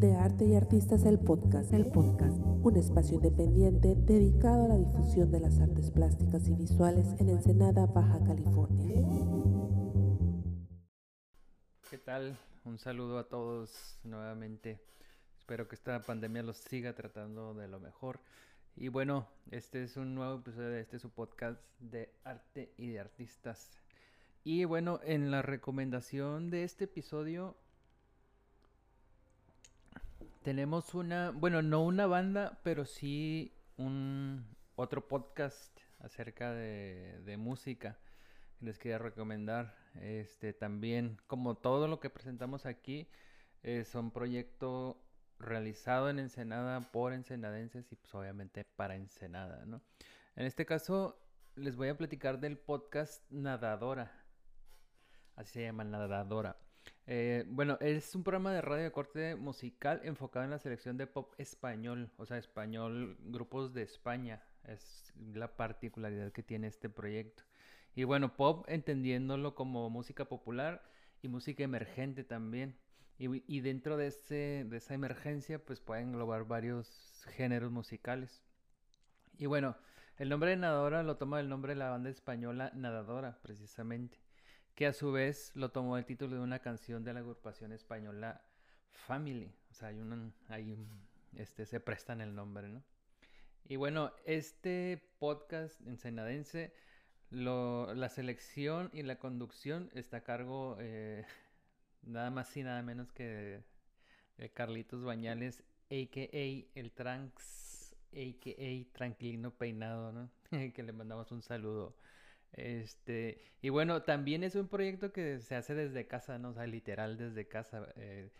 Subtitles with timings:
[0.00, 5.30] De Arte y Artistas el Podcast, el podcast, un espacio independiente dedicado a la difusión
[5.30, 8.94] de las artes plásticas y visuales en Ensenada, Baja California.
[11.90, 12.38] ¿Qué tal?
[12.64, 14.80] Un saludo a todos nuevamente.
[15.38, 18.20] Espero que esta pandemia los siga tratando de lo mejor.
[18.76, 23.00] Y bueno, este es un nuevo episodio de este su podcast de arte y de
[23.00, 23.78] artistas.
[24.44, 27.54] Y bueno, en la recomendación de este episodio
[30.42, 37.98] tenemos una, bueno, no una banda, pero sí un otro podcast acerca de, de música
[38.58, 39.76] que les quería recomendar.
[40.00, 43.08] Este también, como todo lo que presentamos aquí,
[43.62, 45.02] es un proyecto
[45.38, 49.82] realizado en Ensenada por ensenadenses y pues obviamente para Ensenada, ¿no?
[50.36, 51.18] En este caso
[51.56, 54.12] les voy a platicar del podcast Nadadora.
[55.36, 56.56] Así se llama Nadadora.
[57.12, 61.08] Eh, bueno, es un programa de radio de corte musical enfocado en la selección de
[61.08, 64.44] pop español, o sea, español, grupos de España.
[64.62, 67.42] Es la particularidad que tiene este proyecto.
[67.96, 70.84] Y bueno, pop entendiéndolo como música popular
[71.20, 72.78] y música emergente también.
[73.18, 78.44] Y, dentro de, ese, de esa emergencia, pues pueden englobar varios géneros musicales.
[79.36, 79.76] Y bueno,
[80.16, 84.29] el nombre de Nadadora lo toma del nombre de la banda española Nadadora, precisamente
[84.74, 88.42] que a su vez lo tomó el título de una canción de la agrupación española
[88.90, 89.52] Family.
[89.70, 90.86] O sea, hay un, hay
[91.36, 92.82] este, se prestan el nombre, ¿no?
[93.64, 96.72] Y bueno, este podcast ensenadense,
[97.30, 101.24] lo, la selección y la conducción está a cargo eh,
[102.02, 103.62] nada más y nada menos que
[104.38, 106.78] de Carlitos Bañales, a.k.a.
[106.78, 108.92] el Tranks, a.k.a.
[108.92, 110.30] Tranquilino Peinado, ¿no?
[110.74, 111.94] que le mandamos un saludo.
[112.52, 116.50] Este, y bueno, también es un proyecto que se hace desde casa, ¿no?
[116.50, 117.88] O sea, literal desde casa.
[117.96, 118.30] Eh,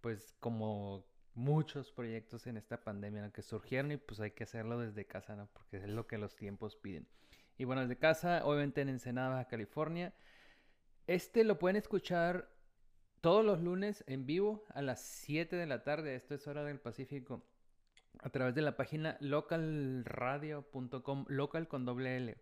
[0.00, 5.06] pues como muchos proyectos en esta pandemia que surgieron y pues hay que hacerlo desde
[5.06, 5.48] casa, ¿no?
[5.52, 7.08] Porque es lo que los tiempos piden.
[7.58, 10.14] Y bueno, desde casa, obviamente en Ensenada, California.
[11.06, 12.48] Este lo pueden escuchar
[13.20, 16.78] todos los lunes en vivo a las 7 de la tarde, esto es hora del
[16.78, 17.42] Pacífico,
[18.20, 22.36] a través de la página localradio.com, local con doble L.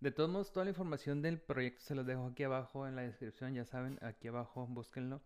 [0.00, 3.02] De todos modos, toda la información del proyecto se los dejo aquí abajo en la
[3.02, 5.22] descripción, ya saben, aquí abajo, búsquenlo.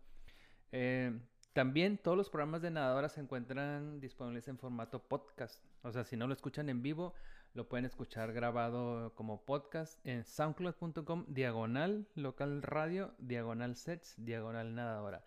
[0.71, 1.19] Eh,
[1.53, 5.61] también todos los programas de nadadora se encuentran disponibles en formato podcast.
[5.83, 7.13] O sea, si no lo escuchan en vivo,
[7.53, 15.25] lo pueden escuchar grabado como podcast en soundcloud.com, diagonal local radio, diagonal sets, diagonal nadadora.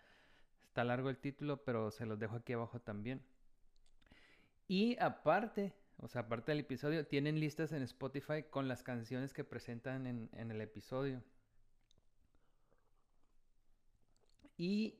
[0.63, 3.21] Está largo el título, pero se los dejo aquí abajo también.
[4.67, 9.43] Y aparte, o sea, aparte del episodio, tienen listas en Spotify con las canciones que
[9.43, 11.23] presentan en, el episodio.
[14.57, 14.99] Y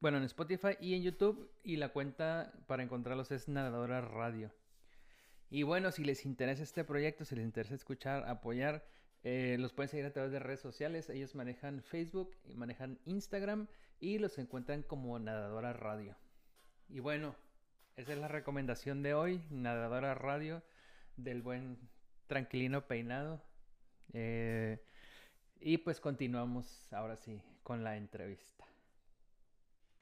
[0.00, 1.50] bueno, en Spotify y en YouTube.
[1.62, 4.50] Y la cuenta para encontrarlos es Nadadora Radio.
[5.50, 8.86] Y bueno, si les interesa este proyecto, si les interesa escuchar, apoyar,
[9.24, 11.10] eh, los pueden seguir a través de redes sociales.
[11.10, 13.68] Ellos manejan Facebook, manejan Instagram
[13.98, 16.16] y los encuentran como Nadadora Radio.
[16.88, 17.36] Y bueno,
[17.96, 20.62] esa es la recomendación de hoy, Nadadora Radio,
[21.16, 21.78] del buen
[22.26, 23.42] Tranquilino Peinado.
[24.12, 24.82] Eh,
[25.60, 28.64] y pues continuamos ahora sí con la entrevista.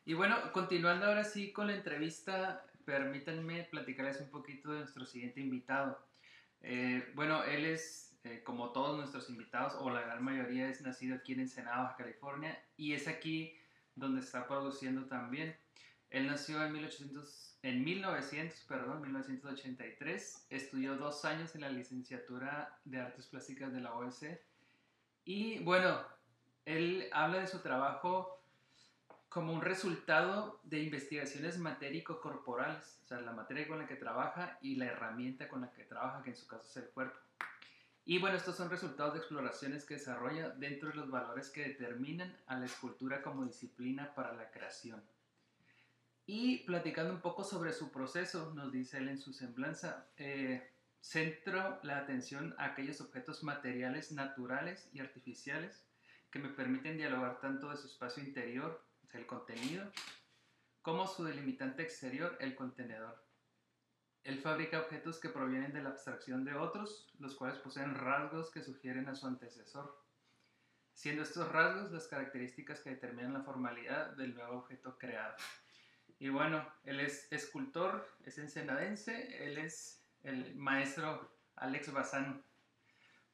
[0.04, 5.40] Y bueno, continuando ahora sí con la entrevista, permítanme platicarles un poquito de nuestro siguiente
[5.40, 6.02] invitado.
[6.62, 11.16] Eh, bueno, él es, eh, como todos nuestros invitados, o la gran mayoría, es nacido
[11.16, 13.58] aquí en Ensenada, California, y es aquí
[13.94, 15.56] donde está produciendo también.
[16.10, 23.00] Él nació en 1800 en 1900, perdón, 1983, estudió dos años en la licenciatura de
[23.00, 24.40] Artes Plásticas de la OEC.
[25.24, 26.00] Y bueno,
[26.64, 28.42] él habla de su trabajo
[29.28, 34.76] como un resultado de investigaciones matérico-corporales, o sea, la materia con la que trabaja y
[34.76, 37.18] la herramienta con la que trabaja, que en su caso es el cuerpo.
[38.04, 42.34] Y bueno, estos son resultados de exploraciones que desarrolla dentro de los valores que determinan
[42.46, 45.02] a la escultura como disciplina para la creación.
[46.30, 50.70] Y platicando un poco sobre su proceso, nos dice él en su semblanza, eh,
[51.00, 55.86] centro la atención a aquellos objetos materiales naturales y artificiales
[56.30, 58.84] que me permiten dialogar tanto de su espacio interior,
[59.14, 59.90] el contenido,
[60.82, 63.24] como su delimitante exterior, el contenedor.
[64.22, 68.62] Él fabrica objetos que provienen de la abstracción de otros, los cuales poseen rasgos que
[68.62, 69.98] sugieren a su antecesor,
[70.92, 75.34] siendo estos rasgos las características que determinan la formalidad del nuevo objeto creado.
[76.20, 82.44] Y bueno, él es escultor, es ensenadense, él es el maestro Alex Bazán.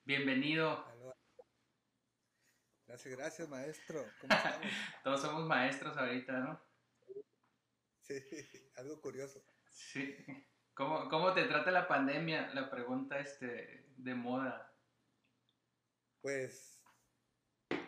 [0.04, 0.84] Bienvenido.
[2.86, 4.04] Gracias, gracias, maestro.
[4.20, 4.60] ¿Cómo estamos?
[5.02, 6.60] Todos somos maestros ahorita, ¿no?
[8.02, 8.20] Sí,
[8.76, 9.42] algo curioso.
[9.70, 10.14] Sí.
[10.74, 12.52] ¿Cómo, ¿Cómo, te trata la pandemia?
[12.52, 14.74] La pregunta este, de moda.
[16.20, 16.82] Pues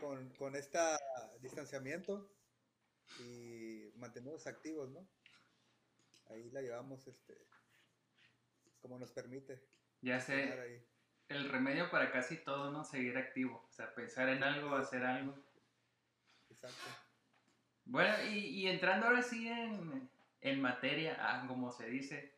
[0.01, 0.79] con, con este
[1.41, 2.33] distanciamiento
[3.19, 5.07] y mantenernos activos, ¿no?
[6.29, 7.37] Ahí la llevamos este,
[8.81, 9.63] como nos permite.
[10.01, 10.85] Ya sé.
[11.29, 12.85] El remedio para casi todo, ¿no?
[12.85, 13.67] Seguir activo.
[13.69, 15.35] O sea, pensar en algo, hacer algo.
[16.51, 16.87] Exacto.
[17.85, 20.09] Bueno, y, y entrando ahora sí en,
[20.41, 22.35] en materia, ah, como se dice,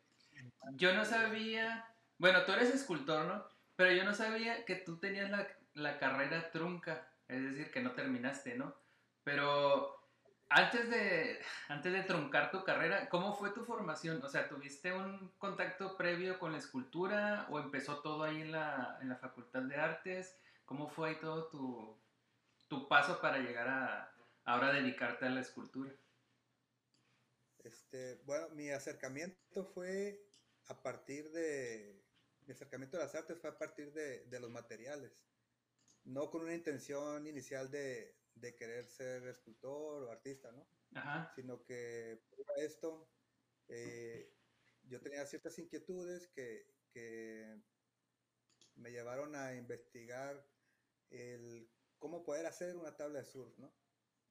[0.73, 3.45] yo no sabía, bueno, tú eres escultor, ¿no?
[3.75, 7.93] Pero yo no sabía que tú tenías la, la carrera trunca, es decir, que no
[7.93, 8.75] terminaste, ¿no?
[9.23, 9.98] Pero
[10.49, 14.23] antes de, antes de truncar tu carrera, ¿cómo fue tu formación?
[14.23, 18.97] O sea, ¿tuviste un contacto previo con la escultura o empezó todo ahí en la,
[19.01, 20.35] en la Facultad de Artes?
[20.65, 21.97] ¿Cómo fue ahí todo tu,
[22.67, 24.11] tu paso para llegar a
[24.45, 25.91] ahora dedicarte a la escultura?
[27.63, 30.25] Este, bueno, mi acercamiento fue
[30.67, 32.01] a partir de,
[32.47, 35.27] mi acercamiento a las artes fue a partir de, de los materiales,
[36.05, 40.67] no con una intención inicial de, de querer ser escultor o artista, ¿no?
[40.95, 41.31] Ajá.
[41.35, 43.09] Sino que por esto
[43.67, 44.33] eh,
[44.83, 47.61] yo tenía ciertas inquietudes que, que,
[48.75, 50.47] me llevaron a investigar
[51.09, 53.75] el cómo poder hacer una tabla de surf, ¿no?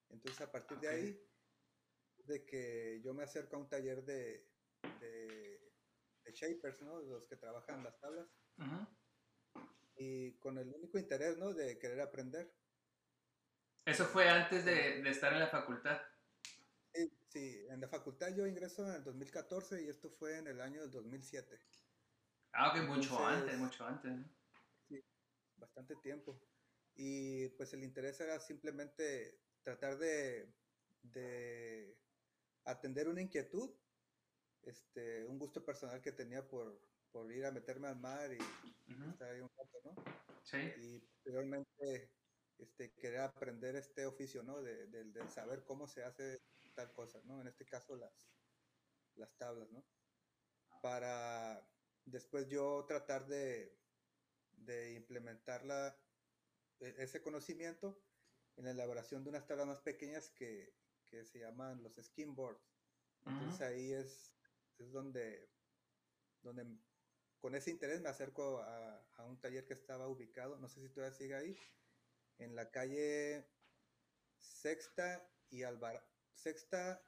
[0.08, 1.28] Entonces a partir de ahí,
[2.24, 4.50] de que yo me acerco a un taller de,
[5.00, 5.60] de,
[6.32, 7.00] shapers, ¿no?
[7.02, 8.28] Los que trabajan las tablas.
[8.56, 8.90] Ajá.
[9.96, 11.52] Y con el único interés, ¿no?
[11.52, 12.54] De querer aprender.
[13.88, 15.98] Eso fue antes de, de estar en la facultad.
[16.92, 20.60] Sí, sí, en la facultad yo ingreso en el 2014 y esto fue en el
[20.60, 21.58] año del 2007.
[22.52, 24.12] Ah, ok, mucho antes, mucho antes.
[24.88, 25.02] Sí,
[25.56, 26.38] bastante tiempo.
[26.96, 30.52] Y pues el interés era simplemente tratar de,
[31.00, 31.96] de
[32.64, 33.70] atender una inquietud,
[34.64, 36.78] este, un gusto personal que tenía por,
[37.10, 38.38] por ir a meterme al mar y
[39.10, 39.94] estar ahí un rato, ¿no?
[40.42, 40.58] Sí.
[40.76, 42.17] Y posteriormente
[42.58, 44.60] este, querer aprender este oficio, ¿no?
[44.62, 46.42] De, de, saber cómo se hace
[46.74, 47.40] tal cosa, ¿no?
[47.40, 48.30] En este caso las,
[49.14, 49.84] las tablas, ¿no?
[50.82, 51.66] Para
[52.04, 53.78] después yo tratar de,
[54.52, 55.62] de implementar
[56.80, 58.02] e, ese conocimiento
[58.56, 60.74] en la elaboración de unas tablas más pequeñas que,
[61.06, 62.76] que se llaman los skin boards.
[63.26, 64.32] Entonces ahí es,
[64.78, 65.50] es donde,
[66.42, 66.66] donde
[67.40, 70.88] con ese interés me acerco a, a, un taller que estaba ubicado, no sé si
[70.88, 71.58] todavía sigue ahí,
[72.38, 73.46] en la calle
[74.38, 76.04] Sexta y Alvar
[76.34, 77.02] Sexta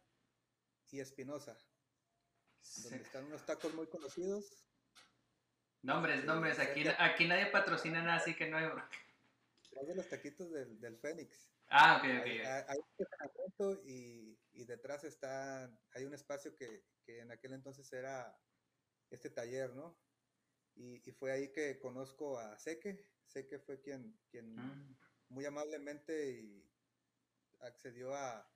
[0.91, 1.56] y Espinosa,
[2.82, 4.67] donde están unos tacos muy conocidos.
[5.82, 8.67] Nombres, nombres, aquí, aquí nadie patrocina nada, así que no hay...
[9.87, 11.49] de los taquitos del, del Fénix.
[11.69, 12.27] Ah, ok, ok.
[12.69, 12.79] Hay,
[13.85, 18.37] y, y, detrás está, hay un espacio que, que, en aquel entonces era
[19.11, 19.97] este taller, ¿no?
[20.75, 23.06] Y, y, fue ahí que conozco a Seque.
[23.27, 24.97] Seque fue quien, quien mm
[25.31, 26.69] muy amablemente y
[27.61, 28.49] accedió a,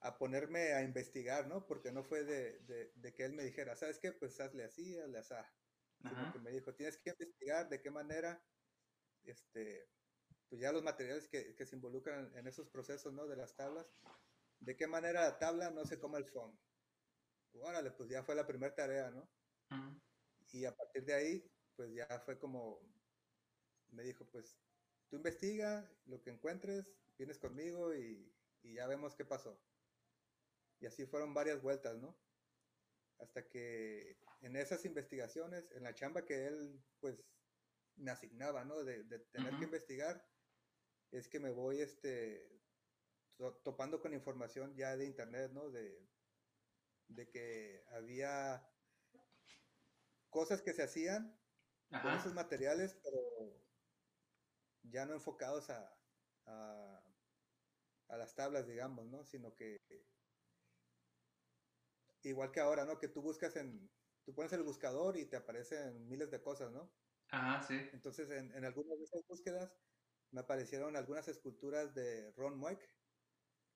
[0.00, 1.66] a, ponerme a investigar, ¿no?
[1.66, 2.60] Porque no fue de,
[2.94, 4.12] de, que él me dijera, ¿sabes qué?
[4.12, 5.34] Pues hazle así, hazle así.
[6.02, 8.42] Sino que me dijo, tienes que investigar de qué manera,
[9.24, 9.90] este,
[10.48, 13.26] pues ya los materiales que, que, se involucran en esos procesos, ¿no?
[13.26, 13.86] De las tablas,
[14.60, 16.58] de qué manera la tabla no se come el fondo.
[17.52, 19.28] Órale, pues ya fue la primera tarea, ¿no?
[20.52, 22.80] Y a partir de ahí, pues ya fue como,
[23.90, 24.58] me dijo, pues
[25.10, 26.86] tú investiga lo que encuentres,
[27.18, 29.58] vienes conmigo y, ya vemos qué pasó.
[30.80, 32.16] Y así fueron varias vueltas, ¿no?
[33.18, 37.22] Hasta que en esas investigaciones, en la chamba que él, pues,
[37.96, 38.84] me asignaba, ¿no?
[38.84, 39.02] De,
[39.32, 40.26] tener que investigar,
[41.10, 42.60] es que me voy, este,
[43.64, 45.70] topando con información ya de internet, ¿no?
[45.70, 46.06] De,
[47.08, 48.66] de que había
[50.28, 51.36] cosas que se hacían
[52.02, 53.69] con esos materiales, pero
[54.82, 55.96] ya no enfocados a,
[56.46, 59.24] a, las tablas, digamos, ¿no?
[59.24, 59.78] Sino que
[62.22, 62.98] igual que ahora, ¿no?
[62.98, 63.90] Que tú buscas en,
[64.24, 66.92] tú pones el buscador y te aparecen miles de cosas, ¿no?
[67.28, 67.74] Ajá, sí.
[67.92, 69.72] Entonces, en, en algunas de esas búsquedas
[70.32, 72.80] me aparecieron algunas esculturas de Ron Mueck,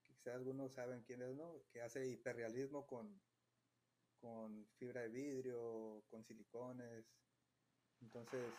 [0.02, 1.64] quizás algunos saben quién es, ¿no?
[1.70, 3.20] Que hace hiperrealismo con,
[4.20, 7.06] con fibra de vidrio, con silicones.
[8.00, 8.52] Entonces,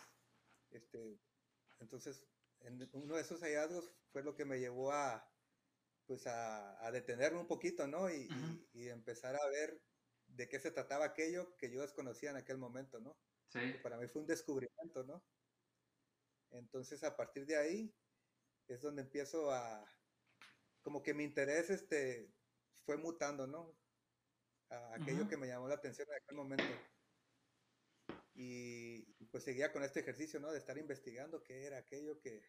[0.70, 1.20] este,
[1.80, 2.26] entonces
[2.92, 5.30] uno de esos hallazgos fue lo que me llevó a,
[6.06, 8.10] pues a, detenerme un poquito, ¿no?
[8.10, 8.28] Y,
[8.74, 9.80] empezar a ver
[10.26, 13.16] de qué se trataba aquello que yo desconocía en aquel momento, ¿no?
[13.48, 13.60] Sí.
[13.82, 15.24] para mí fue un descubrimiento, ¿no?
[16.50, 17.94] Entonces, a partir de ahí
[18.68, 19.84] es donde empiezo a,
[20.82, 22.32] como que mi interés este,
[22.84, 23.76] fue mutando, ¿no?
[24.70, 26.64] a aquello que me llamó la atención en aquel momento.
[28.38, 29.00] Y
[29.30, 30.52] pues seguía con este ejercicio, ¿no?
[30.52, 32.42] De estar investigando qué era aquello que,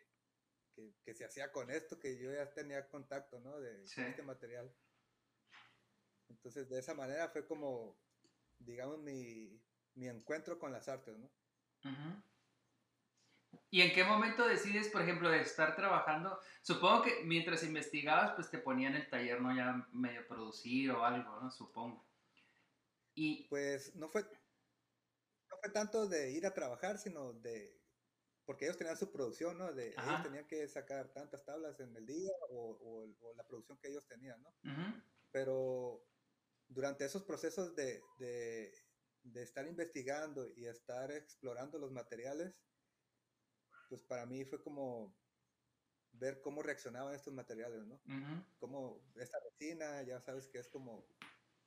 [1.04, 3.58] que, se hacía con esto, que yo ya tenía contacto, ¿no?
[3.60, 4.70] De este material.
[6.28, 7.98] Entonces, de esa manera fue como,
[8.60, 9.62] digamos, mi,
[9.96, 11.32] mi encuentro con las artes, ¿no?
[13.70, 16.38] ¿Y en qué momento decides, por ejemplo, de estar trabajando?
[16.62, 19.56] Supongo que mientras investigabas, pues te ponían el taller, ¿no?
[19.56, 21.50] Ya medio producir o algo, ¿no?
[21.50, 22.06] Supongo.
[23.16, 23.48] Y...
[23.48, 24.26] Pues no fue,
[25.58, 27.80] no fue tanto de ir a trabajar, sino de...
[28.46, 29.74] Porque ellos tenían su producción, ¿no?
[29.74, 34.08] De, ellos tenían que sacar tantas tablas en el día o, la producción que ellos
[34.08, 34.54] tenían, ¿no?
[35.32, 36.06] Pero
[36.70, 38.02] durante esos procesos de,
[39.24, 42.64] de estar investigando y estar explorando los materiales,
[43.90, 45.14] pues para mí fue como
[46.14, 48.00] ver cómo reaccionaban estos materiales, ¿no?
[48.60, 51.06] Como esta resina, ya sabes que es como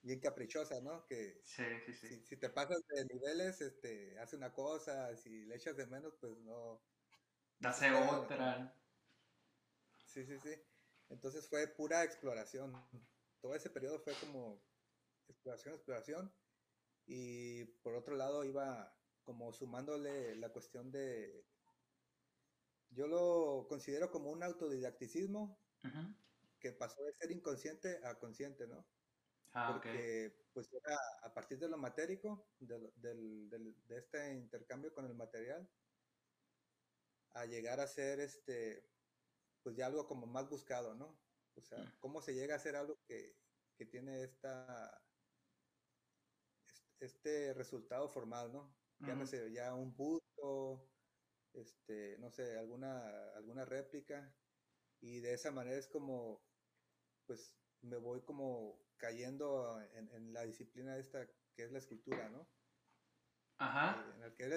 [0.03, 1.07] bien caprichosa, ¿no?
[1.07, 2.23] Que sí, sí, sí.
[2.25, 6.39] Si, te pasas de niveles, este, hace una cosa, si le echas de menos, pues
[6.39, 6.83] no.
[7.63, 8.75] Hace otra.
[10.07, 10.55] Sí, sí, sí.
[11.09, 12.73] Entonces fue pura exploración.
[13.41, 14.63] Todo ese periodo fue como
[15.29, 16.33] exploración, exploración.
[17.07, 21.45] Y por otro lado iba como sumándole la cuestión de
[22.91, 25.59] yo lo considero como un autodidacticismo
[26.59, 28.85] que pasó de ser inconsciente a consciente, ¿no?
[29.53, 35.15] Ah, Porque pues era a partir de lo matérico, de, de, este intercambio con el
[35.15, 35.69] material,
[37.35, 38.89] a llegar a ser este,
[39.63, 41.21] pues ya algo como más buscado, ¿no?
[41.57, 41.99] O sea, mm.
[41.99, 43.37] cómo se llega a hacer algo que,
[43.77, 45.03] que tiene esta,
[47.01, 48.77] este resultado formal, ¿no?
[49.01, 50.91] Llámese ya un busto,
[51.55, 54.37] este, no sé, alguna, alguna réplica,
[55.01, 56.45] y de esa manera es como,
[57.27, 62.47] pues me voy como cayendo en, la disciplina esta que es la escultura, ¿no?
[63.59, 64.05] Ajá.
[64.07, 64.49] Eh, en el que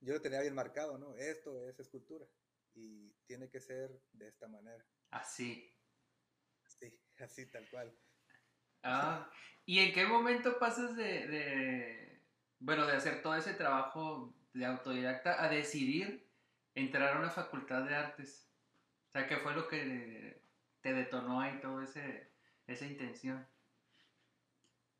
[0.00, 1.14] yo lo tenía bien marcado, ¿no?
[1.16, 2.26] Esto es escultura
[2.74, 4.84] y tiene que ser de esta manera.
[5.10, 5.76] Así.
[6.66, 7.94] Sí, así tal cual.
[8.82, 9.30] Ah,
[9.66, 12.26] ¿y en qué momento pasas de, de,
[12.58, 16.30] bueno, de hacer todo ese trabajo de autodidacta a decidir
[16.74, 18.50] entrar a una facultad de artes?
[19.08, 20.39] O sea, ¿qué fue lo que
[20.80, 22.32] te detonó ahí todo ese,
[22.66, 23.46] esa intención?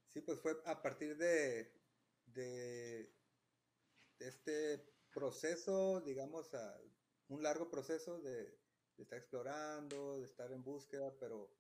[0.08, 1.72] Sí, pues fue a partir de,
[2.26, 3.14] de,
[4.18, 6.50] este proceso, digamos,
[7.28, 8.58] un largo proceso de,
[8.96, 11.54] de, estar explorando, de estar en búsqueda, pero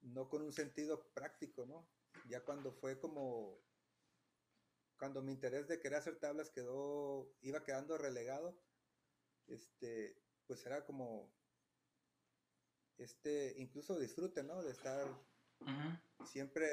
[0.00, 1.88] no con un sentido práctico, ¿no?
[2.26, 3.62] Ya cuando fue como
[4.98, 8.58] cuando mi interés de querer hacer tablas quedó, iba quedando relegado,
[9.46, 11.30] este, pues era como,
[12.98, 14.62] este, incluso disfrute, ¿no?
[14.62, 15.06] De estar
[16.26, 16.66] siempre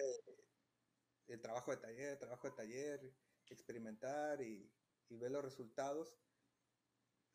[1.27, 3.13] el trabajo de taller, trabajo de taller,
[3.49, 4.71] experimentar y,
[5.09, 6.15] ver los resultados,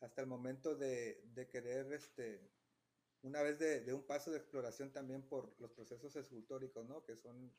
[0.01, 2.51] hasta el momento de, querer, este,
[3.21, 7.03] una vez de, de, un paso de exploración también por los procesos escultóricos, ¿no?
[7.03, 7.53] Que son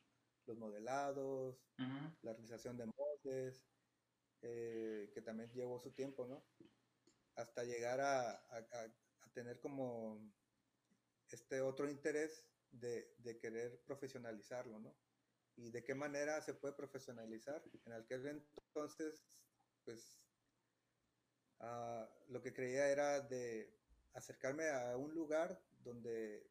[0.47, 1.63] los modelados,
[2.23, 3.65] la realización de moldes,
[4.43, 6.45] eh, que también llevó su tiempo, ¿no?
[7.37, 8.43] Hasta llegar a,
[9.35, 10.19] tener como
[11.35, 14.95] este otro interés de, querer profesionalizarlo, ¿no?
[15.57, 17.63] Y de qué manera se puede profesionalizar.
[17.85, 19.25] En aquel entonces,
[19.85, 20.21] pues,
[21.61, 23.75] ah, lo que creía era de
[24.15, 26.49] acercarme a un lugar donde,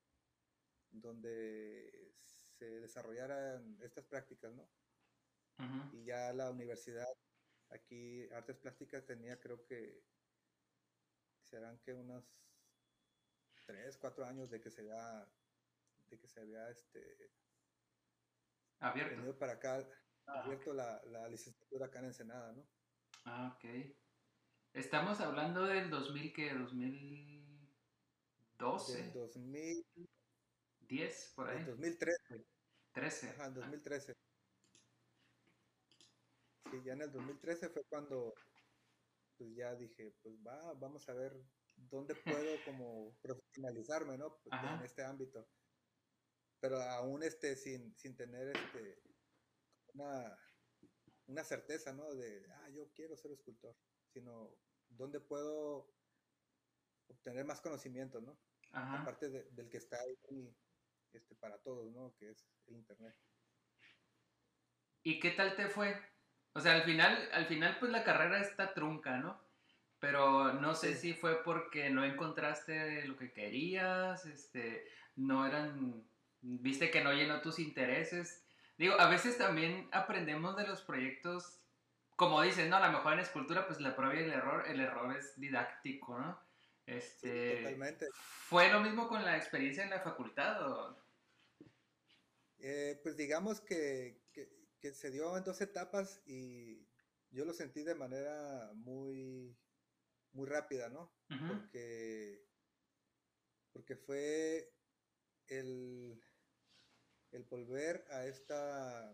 [0.91, 2.13] donde
[2.57, 4.69] se desarrollaran estas prácticas, ¿no?
[5.91, 7.07] Y ya la universidad,
[7.69, 10.03] aquí Artes Plásticas tenía creo que
[11.41, 12.23] serán que unos
[13.67, 15.29] tres, cuatro años de que se había,
[16.09, 17.29] de que se había este
[18.79, 19.87] abierto venido para acá,
[20.25, 22.67] ah, abierto la, la, licenciatura acá en Ensenada, ¿no?
[23.25, 23.65] Ah, ok.
[24.73, 26.51] Estamos hablando del 2000, ¿qué?
[26.53, 29.03] 2012.
[29.03, 29.85] Del 2000,
[30.87, 31.57] 10, por ahí.
[31.57, 32.45] En 2013.
[32.93, 33.29] 13.
[33.29, 34.15] Ajá, en 2013.
[36.71, 38.33] Sí, ya en el 2013 fue cuando
[39.37, 41.39] pues ya dije, pues va, vamos a ver
[41.77, 42.15] dónde
[42.45, 44.37] puedo como profesionalizarme, ¿no?
[44.43, 45.47] Pues, en este ámbito.
[46.59, 49.01] Pero aún este, sin, sin tener este,
[49.93, 50.37] una,
[51.27, 52.13] una certeza, ¿no?
[52.15, 53.75] De, ah, yo quiero ser escultor,
[54.11, 54.55] sino
[54.89, 55.93] dónde puedo
[57.07, 58.37] obtener más conocimiento, ¿no?
[58.71, 60.53] Aparte del que está ahí
[61.13, 62.13] este, para todos, ¿no?
[62.17, 63.15] Que es el Internet.
[65.03, 65.95] ¿Y qué tal te fue?
[66.53, 69.46] O sea, al final, al final pues la carrera está trunca, ¿no?
[69.99, 76.03] Pero no sé si fue porque no encontraste lo que querías, este, no eran,
[76.41, 78.43] viste que no llenó tus intereses.
[78.77, 81.59] Digo, a veces también aprendemos de los proyectos,
[82.15, 82.75] como dicen, ¿no?
[82.77, 86.19] A lo mejor en escultura, pues la prueba y el error, el error es didáctico,
[86.19, 86.39] ¿no?
[86.85, 88.05] Este, Totalmente.
[88.13, 90.97] ¿Fue lo mismo con la experiencia en la facultad o...?
[92.59, 94.49] Eh, pues digamos que, que-
[94.79, 96.85] que se dio en dos etapas y
[97.31, 99.55] yo lo sentí de manera muy,
[100.33, 101.11] muy rápida, ¿no?
[101.47, 102.45] Porque,
[103.73, 104.73] porque fue
[105.47, 106.21] el,
[107.31, 109.09] el volver a esta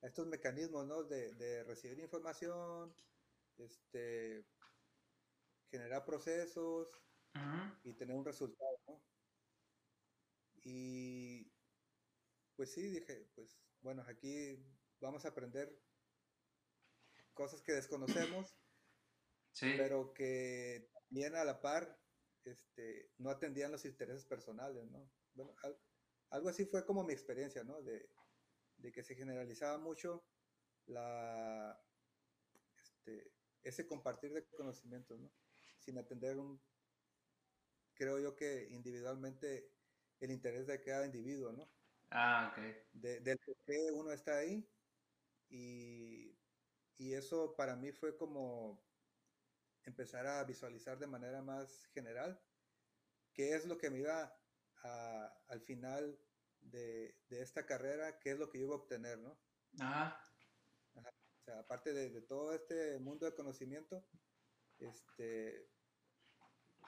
[0.00, 1.02] a estos mecanismos, ¿no?
[1.02, 2.94] De, de recibir información,
[3.56, 4.46] este,
[5.70, 6.88] generar procesos,
[7.84, 9.02] y tener un resultado, ¿no?
[10.64, 11.52] Y
[12.56, 14.58] pues sí, dije, pues bueno, aquí
[15.00, 15.80] vamos a aprender
[17.32, 18.56] cosas que desconocemos,
[19.52, 22.02] Sí, pero que también a la par
[22.44, 25.12] este, no atendían los intereses personales, ¿no?
[25.34, 25.80] Bueno, al-
[26.30, 27.82] algo así fue como mi experiencia, ¿no?
[27.82, 28.10] De,
[28.76, 30.28] de que se generalizaba mucho
[30.86, 31.84] la,
[32.76, 35.34] este, ese compartir de conocimientos, ¿no?
[35.78, 36.64] Sin atender un,
[37.94, 39.74] creo yo que individualmente
[40.20, 41.74] el interés de cada individuo, ¿no?
[42.10, 42.58] ah, ok.
[42.92, 44.72] De, del por qué uno está ahí.
[45.48, 46.40] Y,
[46.98, 48.87] y eso para mí fue como
[49.84, 52.44] empezar a visualizar de manera más general
[53.32, 54.44] qué es lo que me iba
[54.82, 56.26] a, al final
[56.60, 59.40] de, de esta carrera, qué es lo que yo iba a obtener, ¿no?
[59.80, 60.18] Ajá,
[61.40, 64.08] O sea, aparte de, de todo este mundo de conocimiento,
[64.78, 65.74] este,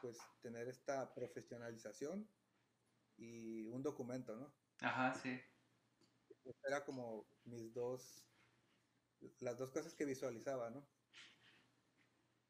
[0.01, 2.37] pues tener esta profesionalización
[3.17, 4.61] y un documento, ¿no?
[4.81, 5.41] ajá, sí.
[6.65, 8.31] Era como mis dos,
[9.41, 10.91] las dos cosas que visualizaba, ¿no?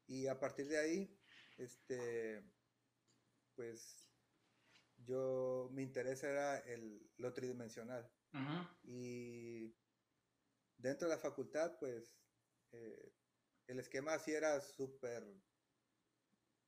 [0.07, 1.19] Y a partir de ahí,
[1.57, 2.43] este,
[3.55, 4.09] pues
[4.97, 8.11] yo, mi interés era el, lo tridimensional.
[8.83, 9.73] Y
[10.77, 12.17] dentro de la facultad, pues,
[12.71, 13.13] eh,
[13.67, 15.23] el esquema así era súper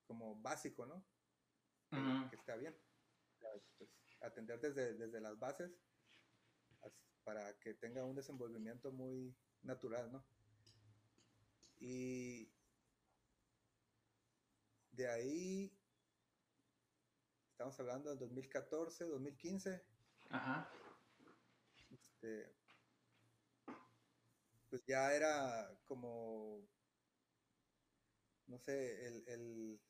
[0.06, 1.06] como básico, ¿no?
[1.90, 2.30] Que- ujú.
[2.30, 2.76] Que está bien.
[3.78, 3.90] Pues,
[4.22, 5.72] atender desde, desde las bases
[6.82, 10.26] as- para que tenga un desenvolvimiento muy natural, ¿no?
[11.80, 12.50] Y
[14.94, 15.72] de ahí,
[17.52, 19.84] estamos hablando del 2014, 2015,
[20.30, 20.70] Ajá,
[21.92, 22.56] este,
[24.70, 26.68] pues ya era como,
[28.48, 29.82] no sé, el, el-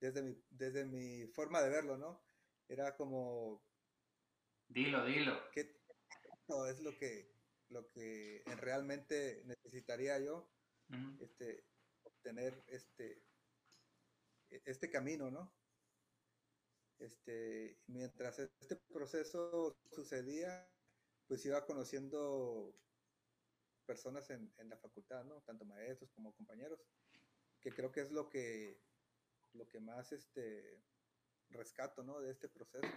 [0.00, 2.20] desde mi, desde mi forma de verlo, ¿no?
[2.68, 3.62] Era como,
[4.68, 5.50] dilo, dilo.
[5.52, 5.80] ¿qué
[6.48, 7.32] no, es lo que,
[7.70, 10.48] lo que realmente necesitaría yo,
[11.20, 11.64] este,
[12.04, 13.20] obtener este,
[14.50, 15.52] este camino, ¿no?
[16.98, 20.72] Este, mientras este proceso sucedía,
[21.26, 22.74] pues iba conociendo
[23.86, 25.42] personas en, en la facultad, ¿no?
[25.42, 26.80] Tanto maestros como compañeros,
[27.60, 28.82] que creo que es lo que,
[29.52, 30.82] lo que más este,
[31.50, 32.20] rescato, ¿no?
[32.20, 32.88] De este proceso,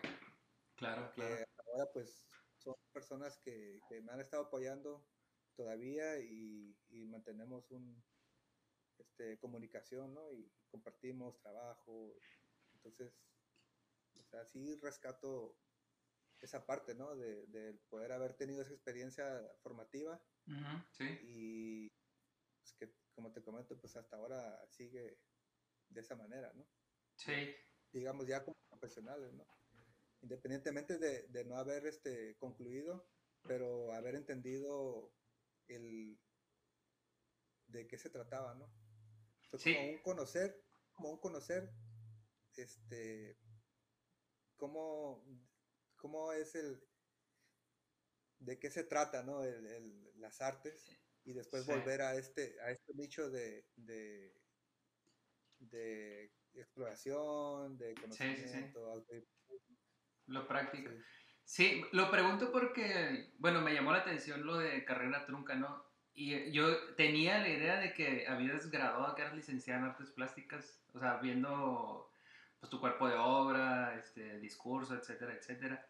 [0.76, 1.46] Claro, que claro.
[1.68, 2.26] ahora pues
[2.58, 5.06] son personas que, que me han estado apoyando
[5.56, 8.09] todavía y, y mantenemos un,
[9.00, 10.32] este, comunicación, ¿no?
[10.32, 12.16] Y compartimos trabajo,
[12.76, 13.14] entonces,
[14.16, 15.58] o sea, sí rescato
[16.42, 17.16] esa parte, ¿no?
[17.16, 19.26] De, poder haber tenido esa experiencia
[19.62, 20.22] formativa
[20.92, 21.90] sí, y
[22.62, 25.20] pues, que, como te comento, pues hasta ahora sigue
[25.90, 26.68] de esa manera, ¿no?
[27.16, 27.56] sí,
[27.92, 29.46] Digamos ya como profesionales, ¿no?
[30.22, 33.10] Independientemente de, de no haber este, concluido,
[33.42, 35.14] pero haber entendido
[35.68, 36.20] el
[37.68, 38.72] de qué se trataba, ¿no?
[39.50, 39.74] Fue Sí.
[39.76, 41.70] como un conocer, como un conocer,
[42.56, 43.38] este,
[44.56, 45.26] cómo,
[45.96, 46.88] cómo es el,
[48.40, 49.44] de qué se trata, ¿no?
[49.44, 50.98] El- el- las artes Sí.
[51.26, 51.72] y después Sí.
[51.72, 54.42] volver a este, a este nicho de, de,
[55.60, 59.06] de exploración, de conocimiento,
[60.28, 60.92] lo práctico.
[60.92, 60.98] sí.
[61.44, 65.89] Sí, lo pregunto porque, bueno, me llamó la atención lo de carrera trunca, ¿no?
[66.20, 70.10] Y eh, yo tenía la idea de que habías graduado, que eras licenciada en artes
[70.10, 72.12] plásticas, o sea, viendo
[72.60, 75.88] pues tu cuerpo de obra, este, discurso, etcétera, etcétera.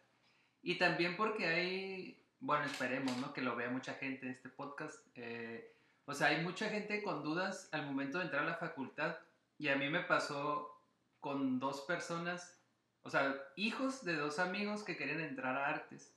[0.61, 3.33] Y también porque hay, bueno, esperemos, ¿no?
[3.33, 5.03] Que lo vea mucha gente en este podcast.
[5.15, 5.73] eh,
[6.05, 9.17] o sea, hay mucha gente con dudas al momento de entrar a la facultad
[9.57, 10.79] y a mí me pasó
[11.19, 12.59] con dos personas
[13.01, 16.13] o sea, hijos de dos amigos que querían entrar a artes.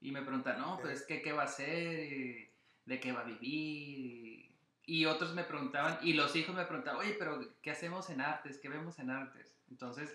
[0.00, 1.62] Y me preguntan, no, pues, ¿qué, qué va a?
[1.62, 2.51] ¿Y
[2.84, 4.50] ¿De qué va a vivir?
[4.84, 8.58] Y otros me preguntaban, y los hijos me preguntaban, oye, pero ¿qué hacemos en artes?
[8.58, 9.54] ¿Qué vemos en artes?
[9.70, 10.12] Entonces,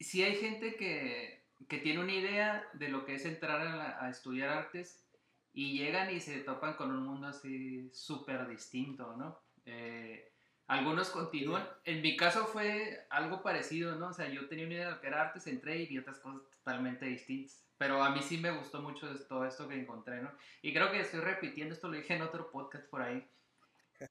[0.00, 3.60] sí hay gente que que tiene una idea de lo que es entrar
[4.00, 5.04] a, estudiar artes
[5.52, 9.38] y llegan y se topan con un mundo así súper distinto, ¿no?
[9.66, 10.32] Eh,
[10.66, 11.68] algunos continúan.
[11.84, 14.08] En mi caso fue algo parecido, ¿no?
[14.08, 16.18] O sea, yo tenía una idea de lo que era artes, entré y vi otras
[16.18, 17.62] cosas totalmente distintas.
[17.82, 20.30] Pero a mí sí me gustó mucho todo esto que encontré, ¿no?
[20.62, 23.28] Y creo que estoy repitiendo esto, lo dije en otro podcast por ahí.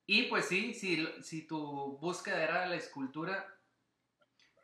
[0.05, 3.47] Y pues sí, si, si tu búsqueda era la escultura,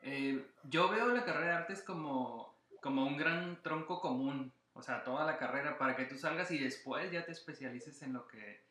[0.01, 5.05] eh, yo veo la carrera de artes como, como un gran tronco común, o sea,
[5.05, 8.61] toda la carrera para que tú salgas y después ya te especialices en lo que,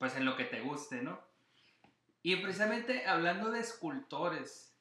[0.00, 1.20] pues en lo que te guste, ¿no?
[2.24, 4.76] Y precisamente hablando de escultores,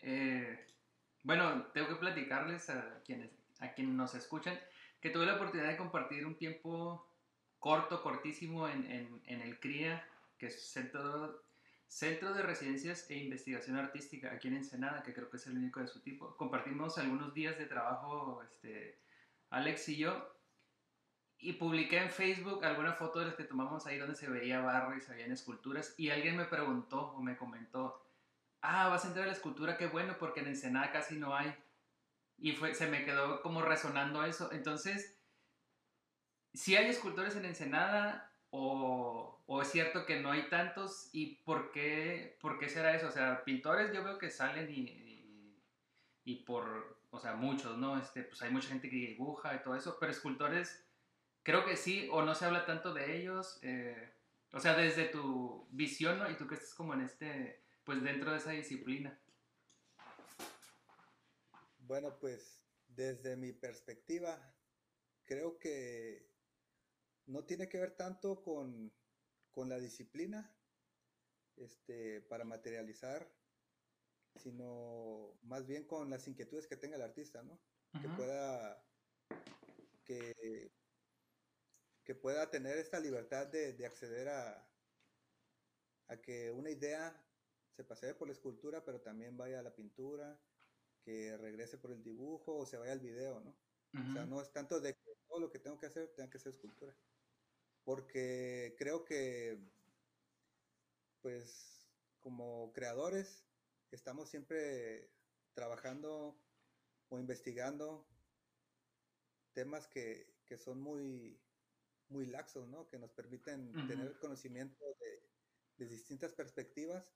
[0.00, 0.66] eh,
[1.22, 4.58] bueno, tengo que platicarles a quienes, a quienes nos escuchan
[5.00, 7.10] que tuve la oportunidad de compartir un tiempo
[7.58, 8.86] corto, cortísimo en,
[9.26, 10.06] en, el CRIA,
[10.38, 11.42] que es Centro
[11.90, 15.80] Centro de Residencias e Investigación Artística aquí en Ensenada, que creo que es el único
[15.80, 16.36] de su tipo.
[16.36, 19.00] Compartimos algunos días de trabajo, este,
[19.50, 20.36] Alex y yo,
[21.38, 24.96] y publiqué en Facebook alguna foto de las que tomamos ahí donde se veía barro
[24.96, 28.06] y se veían esculturas, y alguien me preguntó o me comentó,
[28.60, 31.52] ah, vas a entrar a la escultura, qué bueno, porque en Ensenada casi no hay.
[32.40, 34.50] Y fue, se me quedó como resonando eso.
[34.52, 35.16] Entonces,
[36.54, 42.36] si hay escultores en Ensenada, o, es cierto que no hay tantos y por qué,
[42.40, 43.08] por qué será eso?
[43.08, 45.56] O sea, pintores yo veo que salen y,
[46.24, 47.98] y, por, o sea, muchos, ¿no?
[47.98, 50.84] Este, pues hay mucha gente que dibuja y todo eso, pero escultores
[51.42, 54.12] creo que sí, o no se habla tanto de ellos, eh,
[54.52, 56.30] o sea, desde tu visión, ¿no?
[56.30, 59.16] Y tú que estás como en este, pues dentro de esa disciplina.
[61.90, 64.54] Bueno, pues desde mi perspectiva,
[65.24, 66.24] creo que
[67.26, 68.92] no tiene que ver tanto con,
[69.56, 70.56] la disciplina
[71.56, 73.28] este, para materializar,
[74.36, 77.60] sino más bien con las inquietudes que tenga el artista, ¿no?
[78.00, 78.86] Que pueda
[80.04, 80.70] que,
[82.22, 84.64] pueda tener esta libertad de, acceder a,
[86.06, 87.20] a que una idea
[87.72, 90.40] se pase por la escultura, pero también vaya a la pintura,
[91.02, 93.56] que regrese por el dibujo o se vaya al video, ¿no?
[93.92, 96.38] O sea, no es tanto de que todo lo que tengo que hacer tenga que
[96.38, 96.94] ser escultura
[97.84, 99.58] porque creo que,
[101.22, 101.88] pues,
[102.20, 103.44] como creadores,
[103.90, 105.10] estamos siempre
[105.54, 106.38] trabajando
[107.08, 108.06] o investigando
[109.52, 111.40] temas que, son muy,
[112.08, 112.88] muy laxos, ¿no?
[112.88, 114.84] Que nos permiten tener conocimiento
[115.78, 117.10] de, distintas perspectivas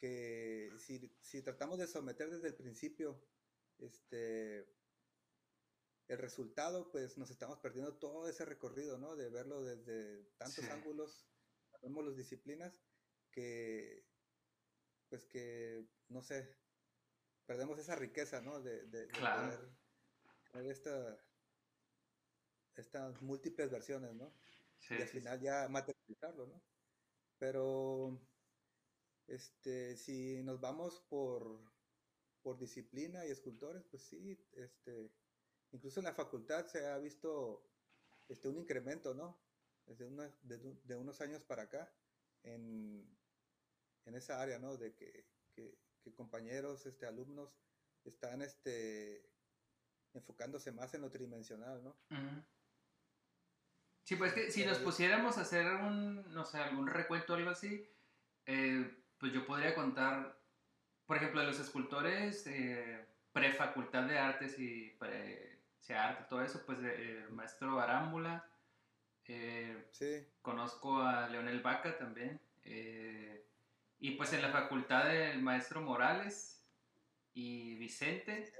[0.00, 3.22] que si, si, tratamos de someter desde el principio
[3.78, 4.66] este,
[6.08, 9.14] el resultado, pues nos estamos perdiendo todo ese recorrido, ¿no?
[9.14, 11.28] De verlo desde tantos ángulos,
[11.82, 12.80] vemos las disciplinas,
[13.30, 14.06] que,
[15.10, 16.56] pues que, no sé,
[17.44, 18.60] perdemos esa riqueza, ¿no?
[18.62, 19.70] De, de, poder
[20.54, 21.22] ver esta,
[22.76, 24.34] estas múltiples versiones, ¿no?
[24.88, 26.62] y al final ya materializarlo, ¿no?
[27.38, 28.18] Pero,
[29.30, 31.60] este, si nos vamos por,
[32.42, 35.12] por disciplina y escultores, pues sí, este,
[35.70, 37.64] incluso en la facultad se ha visto
[38.28, 39.40] este, un incremento, ¿no?
[39.86, 40.10] Desde
[40.84, 41.92] de, unos años para acá
[42.42, 43.08] en,
[44.06, 44.76] esa área, ¿no?
[44.76, 45.28] De que,
[46.16, 47.56] compañeros, este, alumnos
[48.04, 49.30] están este,
[50.12, 51.96] enfocándose más en lo tridimensional, ¿no?
[54.02, 57.50] Sí, pues que si nos pusiéramos a hacer un, no sé, algún recuento o algo
[57.50, 57.88] así,
[58.46, 60.36] eh, pues yo podría contar,
[61.06, 66.62] por ejemplo, de los escultores eh, pre-facultad de artes y pre sea arte, todo eso,
[66.66, 68.46] pues el maestro Arámbula.
[69.26, 70.26] Eh, sí.
[70.42, 72.40] Conozco a Leonel Vaca también.
[72.64, 73.44] Eh,
[73.98, 76.64] y pues en la facultad del maestro Morales
[77.34, 78.52] y Vicente.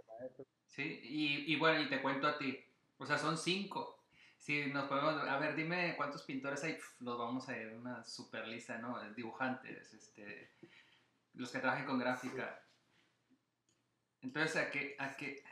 [0.67, 2.65] Sí, y, y, bueno, y te cuento a ti.
[2.99, 4.00] O sea, son cinco.
[4.41, 8.49] Si nos podemos, a ver, dime cuántos pintores hay, los vamos a ir una super
[8.49, 8.99] lista, ¿no?
[9.13, 10.51] Dibujantes, este,
[11.35, 12.67] los que trabajan con gráfica.
[14.23, 15.45] Entonces, ¿a qué, a qué,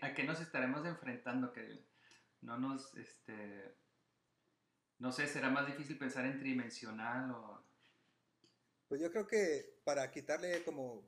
[0.00, 1.84] a qué, nos estaremos enfrentando, que
[2.42, 3.74] no nos, este,
[4.98, 7.66] no sé, será más difícil pensar en tridimensional o...
[8.86, 11.04] Pues yo creo que para quitarle como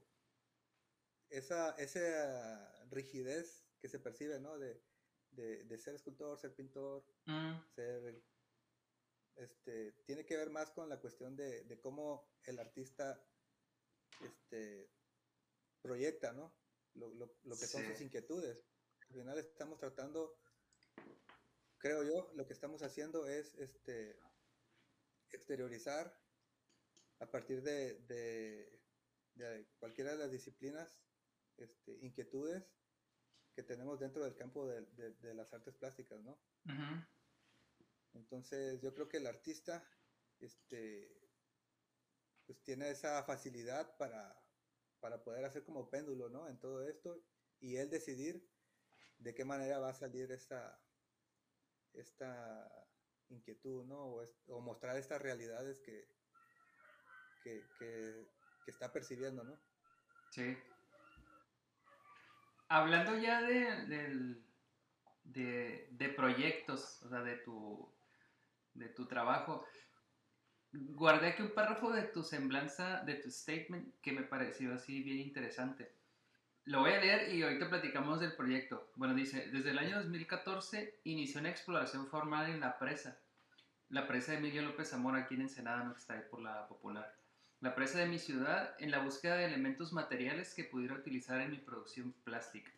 [1.31, 4.59] esa, esa rigidez que se percibe, ¿no?
[4.59, 4.83] De,
[5.79, 7.59] ser escultor, ser pintor, mm.
[7.75, 8.23] ser...
[9.35, 13.25] Este, tiene que ver más con la cuestión de, de cómo el artista
[14.21, 14.91] este,
[15.81, 16.55] proyecta, ¿no?
[16.95, 17.09] lo,
[17.45, 18.65] lo, que son sus inquietudes.
[19.09, 20.39] Al final estamos tratando,
[21.79, 24.19] creo yo, lo que estamos haciendo es este,
[25.31, 26.15] exteriorizar
[27.21, 31.01] a partir de, de, cualquiera de las disciplinas
[31.57, 32.65] este, inquietudes
[33.55, 34.83] que tenemos dentro del campo de,
[35.21, 36.39] de, las artes plásticas, ¿no?
[38.15, 39.87] Entonces, yo creo que el artista,
[40.41, 41.31] este,
[42.47, 44.43] pues tiene esa facilidad para,
[45.01, 46.49] para poder hacer como péndulo, ¿no?
[46.49, 47.23] En todo esto
[47.63, 48.47] y él decidir
[49.19, 50.83] de qué manera va a salir esta,
[51.93, 52.69] esta
[53.29, 54.17] inquietud, ¿no?
[54.49, 56.09] O, mostrar estas realidades que,
[57.43, 58.27] que, que,
[58.67, 59.59] está percibiendo, ¿no?
[60.33, 60.57] Sí.
[62.73, 64.35] Hablando ya de,
[65.25, 67.87] de, proyectos, o sea, de tu,
[68.73, 69.67] de tu trabajo,
[70.73, 75.19] guardé aquí un párrafo de tu semblanza, de tu statement, que me pareció así bien
[75.19, 75.93] interesante.
[76.65, 78.91] Lo voy a leer y ahorita platicamos del proyecto.
[78.97, 83.21] Bueno, dice, desde el año 2014 inició una exploración formal en la presa.
[83.91, 87.22] La presa de Emilio López Zamora, aquí en Ensenada, no está ahí por la popular.
[87.63, 91.53] La presa de mi ciudad, en la búsqueda de elementos materiales que pudiera utilizar en
[91.53, 92.73] mi producción plástica.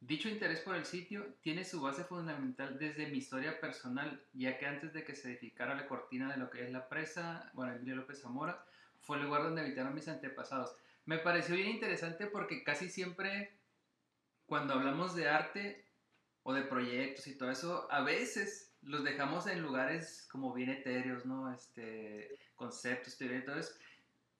[0.00, 4.66] Dicho interés por el sitio tiene su base fundamental desde mi historia personal, ya que
[4.66, 7.96] antes de que se edificara la cortina de lo que es la presa, bueno, Emilio
[7.96, 8.62] López Zamora,
[9.00, 10.76] fue el lugar donde habitaron mis antepasados.
[11.06, 13.56] Me pareció bien interesante porque casi siempre
[14.44, 15.86] cuando hablamos de arte
[16.42, 21.24] o de proyectos y todo eso, a veces los dejamos en lugares como bien etéreos,
[21.24, 21.50] ¿no?
[21.50, 23.72] Este, conceptos, teoría y todo eso.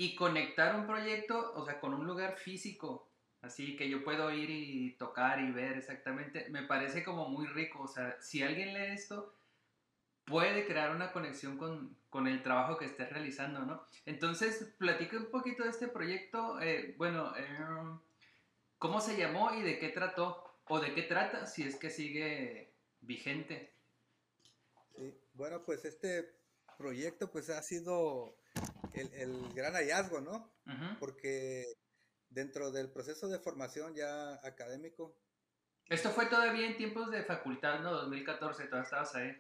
[0.03, 3.09] Y conectar un proyecto, o sea, con un lugar físico,
[3.41, 7.85] así que yo puedo ir y tocar y ver exactamente, me parece como muy rico.
[7.85, 9.33] O sea, si alguien lee esto,
[10.25, 13.87] puede crear una conexión con, con, el trabajo que estés realizando, ¿no?
[14.05, 16.61] Entonces, platica un poquito de este proyecto.
[16.61, 17.47] Eh, bueno, eh,
[18.79, 20.59] ¿cómo se llamó y de qué trató?
[20.67, 23.73] ¿O de qué trata si es que sigue vigente?
[24.97, 26.35] Sí, bueno, pues este
[26.77, 28.42] proyecto pues ha sido
[28.95, 30.53] el, el gran hallazgo, ¿no?
[30.99, 31.67] Porque
[32.29, 35.19] dentro del proceso de formación ya académico.
[35.87, 37.93] Esto fue todavía en tiempos de facultad, ¿no?
[37.93, 39.33] 2014, todavía estabas ahí.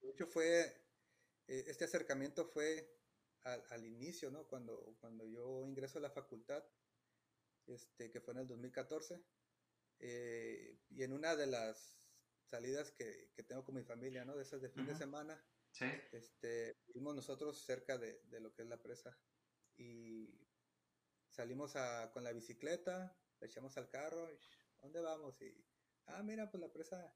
[0.00, 0.62] De hecho, fue,
[1.46, 2.96] eh, este acercamiento fue
[3.42, 4.46] al, inicio, ¿no?
[4.46, 6.64] Cuando, cuando yo ingreso a la facultad,
[7.66, 9.22] este, que fue en el 2014,
[10.00, 12.10] eh, y en una de las
[12.44, 14.34] salidas que, que, tengo con mi familia, ¿no?
[14.34, 15.40] De esas de fin de semana,
[15.72, 15.86] ¿Sí?
[16.12, 19.16] este, vimos nosotros cerca de, de, lo que es la presa,
[19.76, 20.46] y
[21.28, 24.38] salimos a, con la bicicleta, le echamos al carro, y,
[24.80, 25.40] ¿dónde vamos?
[25.40, 25.64] Y,
[26.06, 27.14] ah, mira, pues la presa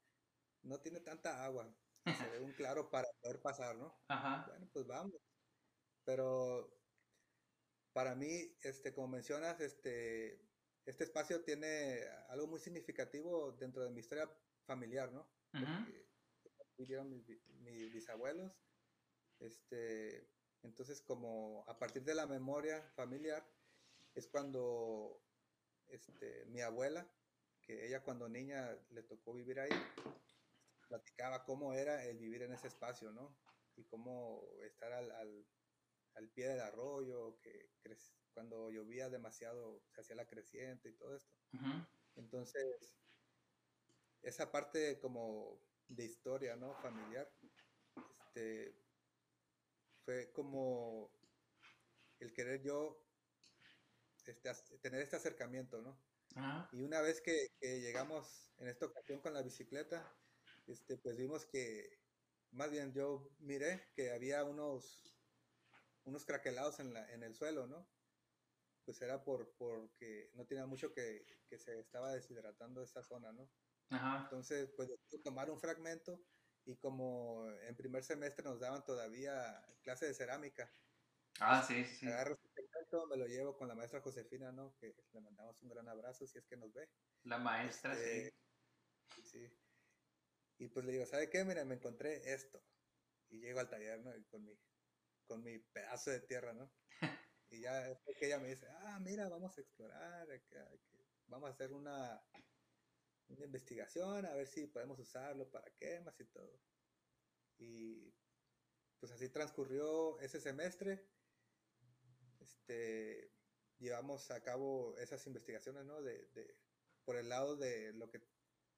[0.63, 3.99] no tiene tanta agua, se ve un claro para poder pasar, ¿no?
[4.09, 4.45] Ajá.
[4.47, 5.21] Bueno, pues vamos.
[6.05, 6.75] Pero
[7.93, 10.41] para mí, este, como mencionas, este,
[10.85, 14.29] este espacio tiene algo muy significativo dentro de mi historia
[14.67, 15.29] familiar, ¿no?
[16.77, 17.27] Vivieron mis,
[17.61, 18.53] mis, bisabuelos.
[19.41, 20.29] Este,
[20.63, 23.47] entonces, como a partir de la memoria familiar,
[24.15, 25.23] es cuando
[25.89, 27.11] este, mi abuela,
[27.61, 29.71] que ella cuando niña le tocó vivir ahí,
[30.89, 33.37] platicaba cómo era el vivir en ese espacio, ¿no?
[33.77, 35.11] Y cómo estar al,
[36.15, 37.71] al, pie del arroyo, que
[38.33, 41.35] cuando llovía demasiado se hacía la creciente y todo esto.
[42.17, 42.97] Entonces,
[44.23, 46.75] esa parte como de historia, ¿no?
[46.81, 47.31] Familiar,
[48.27, 48.75] este,
[50.05, 51.11] fue como
[52.21, 53.01] el querer yo
[54.17, 56.01] este, tener este acercamiento, ¿no?
[56.73, 60.13] Y una vez que, que, llegamos en esta ocasión con la bicicleta,
[60.67, 62.01] este, pues vimos que,
[62.51, 65.17] más bien yo miré que había unos,
[66.05, 67.89] unos craquelados en, la, en el suelo, ¿no?
[68.85, 73.49] Pues era por, porque no tenía mucho que, que se estaba deshidratando esa zona, ¿no?
[73.91, 74.91] Entonces, pues
[75.23, 76.21] tomar un fragmento
[76.65, 80.71] y como en primer semestre nos daban todavía clase de cerámica.
[81.41, 82.07] Ah, sí, sí.
[82.07, 84.75] Agarro ese fragmento, me lo llevo con la maestra Josefina, ¿no?
[84.79, 86.89] Que le mandamos un gran abrazo si es que nos ve.
[87.25, 88.03] La maestra, sí.
[88.03, 88.35] Este,
[89.25, 89.59] sí.
[90.59, 91.45] Y pues le digo, ¿sabe qué?
[91.45, 92.63] Mira, me encontré esto.
[93.29, 94.13] Y llego al taller, ¿no?
[94.29, 94.57] con mi,
[95.27, 96.71] con mi pedazo de tierra, ¿no?
[97.51, 100.29] y ya es que ella me dice, ah, mira, vamos a explorar,
[101.27, 102.23] vamos a hacer una,
[103.29, 106.61] una investigación, a ver si podemos usarlo para quemas y todo.
[107.59, 108.15] Y
[109.01, 111.09] pues así transcurrió ese semestre.
[112.41, 113.33] Este,
[113.79, 116.03] llevamos a cabo esas investigaciones, ¿no?
[116.03, 116.59] De, de,
[117.05, 118.23] por el lado de lo que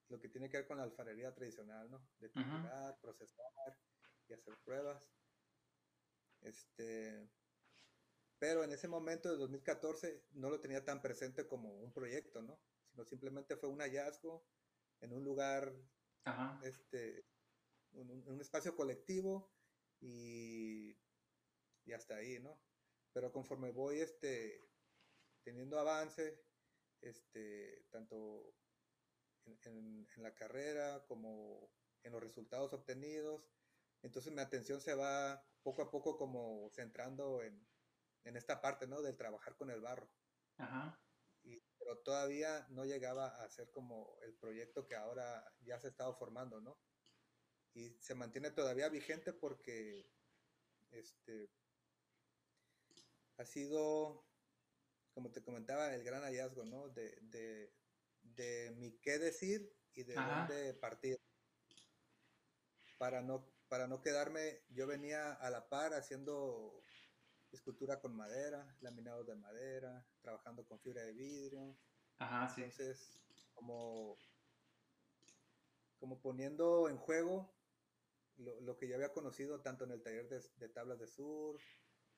[0.08, 2.08] lo que tiene que ver con la alfarería tradicional, ¿no?
[2.18, 3.76] De triturar, procesar
[4.28, 5.02] y hacer pruebas.
[6.42, 7.28] Este,
[8.38, 12.60] pero en ese momento de 2014 no lo tenía tan presente como un proyecto, ¿no?
[12.96, 14.42] Sino simplemente fue un hallazgo
[15.00, 15.70] en un lugar,
[16.62, 17.26] este,
[17.92, 19.52] un, un, espacio colectivo
[20.00, 20.98] y,
[21.84, 22.58] y hasta ahí, ¿no?
[23.12, 24.66] Pero conforme voy, este,
[25.42, 26.42] teniendo avance,
[27.02, 28.54] este, tanto
[29.44, 31.70] en, la carrera, como
[32.02, 33.46] en los resultados obtenidos.
[34.00, 37.68] Entonces mi atención se va poco a poco como centrando en,
[38.24, 39.02] en esta parte, ¿no?
[39.02, 40.10] Del trabajar con el barro.
[40.56, 40.98] Ajá.
[41.86, 46.16] Pero todavía no llegaba a ser como el proyecto que ahora ya se ha estado
[46.16, 46.82] formando, ¿no?
[47.74, 50.10] Y se mantiene todavía vigente porque
[50.90, 51.48] este,
[53.36, 54.26] ha sido,
[55.14, 56.88] como te comentaba, el gran hallazgo, ¿no?
[56.88, 57.72] De, de,
[58.22, 61.16] de mi qué decir y de dónde partir.
[62.98, 66.82] Para no, para no quedarme, yo venía a la par haciendo
[67.56, 71.76] escultura con madera, laminado de madera, trabajando con fibra de vidrio.
[72.18, 72.62] Ajá, sí.
[72.62, 73.20] Entonces,
[73.54, 74.16] como,
[75.98, 77.52] como poniendo en juego
[78.36, 81.58] lo, que yo había conocido tanto en el taller de, tablas de sur,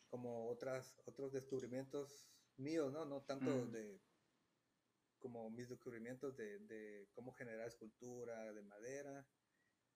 [0.09, 3.05] como otras, otros descubrimientos míos, ¿no?
[3.05, 3.71] No tanto mm.
[3.71, 4.01] de
[5.19, 9.27] como mis descubrimientos de, de, cómo generar escultura de madera,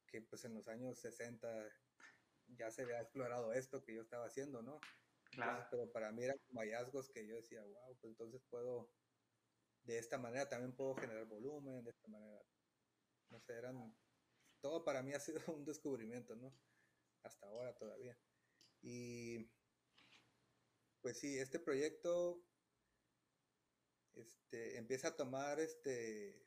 [0.06, 1.48] que pues en los años 60
[2.56, 4.80] ya se había explorado esto que yo estaba haciendo, ¿no?
[5.32, 5.66] Claro.
[5.70, 8.92] pero para mí eran como hallazgos que yo decía, wow, pues entonces puedo,
[9.84, 12.42] de esta manera también puedo generar volumen, de esta manera,
[13.30, 13.96] no sé, eran,
[14.60, 16.54] todo para mí ha sido un descubrimiento, ¿no?
[17.22, 18.18] Hasta ahora todavía.
[18.82, 19.50] Y
[21.00, 22.44] pues sí, este proyecto
[24.12, 26.46] este, empieza a tomar este,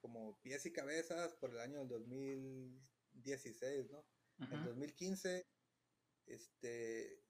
[0.00, 4.06] como pies y cabezas por el año 2016, ¿no?
[4.38, 5.46] En 2015,
[6.26, 7.25] este,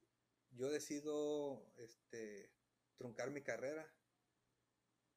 [0.52, 2.50] yo decido este,
[2.96, 3.86] truncar mi carrera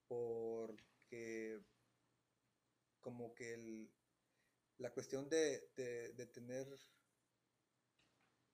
[0.08, 1.62] porque
[3.00, 3.90] como que
[4.78, 5.60] la cuestión de,
[6.34, 6.68] tener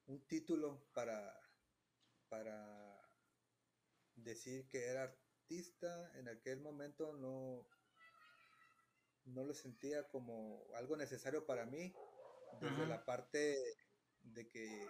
[0.08, 1.40] un título para,
[2.30, 3.10] para
[4.16, 7.68] decir que era artista en aquel momento no,
[9.26, 11.94] no lo sentía como algo necesario para mí
[12.62, 13.58] desde la parte
[14.22, 14.88] de que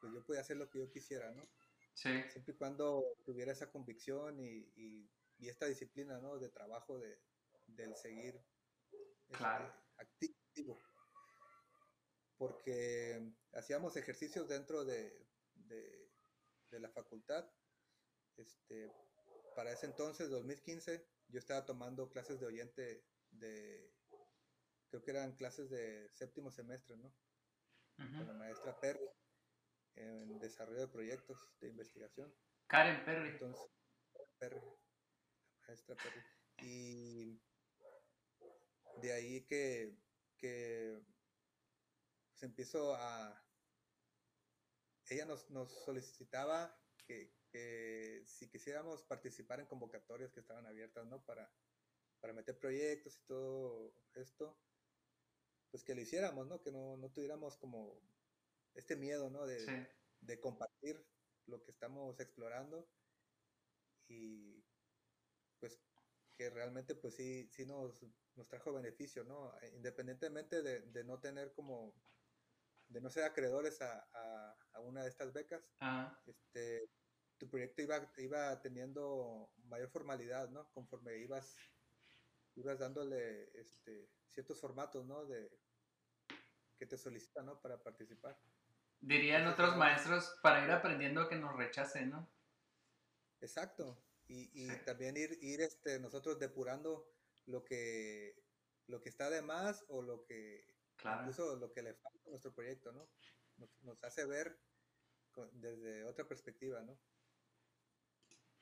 [0.00, 1.48] pues yo podía hacer lo que yo quisiera, ¿no?
[1.94, 2.10] Sí.
[2.30, 5.10] Siempre y cuando tuviera esa convicción y, y,
[5.48, 6.38] esta disciplina, ¿no?
[6.38, 7.20] De trabajo, de,
[7.66, 8.40] del seguir
[9.28, 9.44] este,
[9.96, 10.78] activo.
[12.36, 16.10] Porque hacíamos ejercicios dentro de, de,
[16.70, 17.48] de, la facultad.
[18.36, 18.92] Este,
[19.54, 23.94] para ese entonces, 2015, yo estaba tomando clases de oyente de,
[24.90, 27.14] creo que eran clases de séptimo semestre, ¿no?
[27.96, 29.08] Con la maestra Perry
[29.96, 32.34] en desarrollo de proyectos de investigación.
[32.66, 33.30] Karen Perry.
[33.30, 33.70] Entonces,
[34.38, 34.60] Perry,
[35.66, 36.22] maestra Perry.
[36.62, 37.40] Y
[39.00, 39.96] de ahí que,
[40.36, 41.02] que
[42.34, 43.42] se empezó a...
[45.08, 51.22] Ella nos, nos solicitaba que, que, si quisiéramos participar en convocatorias que estaban abiertas, ¿no?
[51.24, 51.52] Para,
[52.20, 54.58] para meter proyectos y todo esto,
[55.70, 56.60] pues que lo hiciéramos, ¿no?
[56.60, 58.02] Que no, no tuviéramos como
[58.76, 59.46] este miedo, ¿no?
[59.46, 59.88] De,
[60.20, 61.04] de compartir
[61.46, 62.88] lo que estamos explorando
[64.08, 64.64] y
[65.58, 65.80] pues
[66.36, 69.54] que realmente pues sí, sí nos, nos trajo beneficio, ¿no?
[69.74, 71.94] Independientemente de, de, no tener como,
[72.88, 74.06] de no ser acreedores a,
[74.72, 75.62] a, una de estas becas,
[76.26, 76.90] este,
[77.38, 80.70] tu proyecto iba, iba teniendo mayor formalidad, ¿no?
[80.72, 81.56] Conforme ibas,
[82.54, 85.24] ibas dándole este, ciertos formatos, ¿no?
[85.24, 85.50] De,
[86.76, 87.60] que te solicitan, ¿no?
[87.60, 88.38] Para participar.
[89.00, 92.28] Dirían otros maestros para ir aprendiendo a que nos rechacen, ¿no?
[93.40, 94.02] Exacto.
[94.28, 97.08] Y, y también ir, ir este, nosotros depurando
[97.46, 98.42] lo que,
[98.88, 101.20] lo que está de más o lo que, claro.
[101.20, 103.08] incluso lo que le falta a nuestro proyecto, ¿no?
[103.58, 104.58] Nos, nos hace ver
[105.52, 106.98] desde otra perspectiva, ¿no?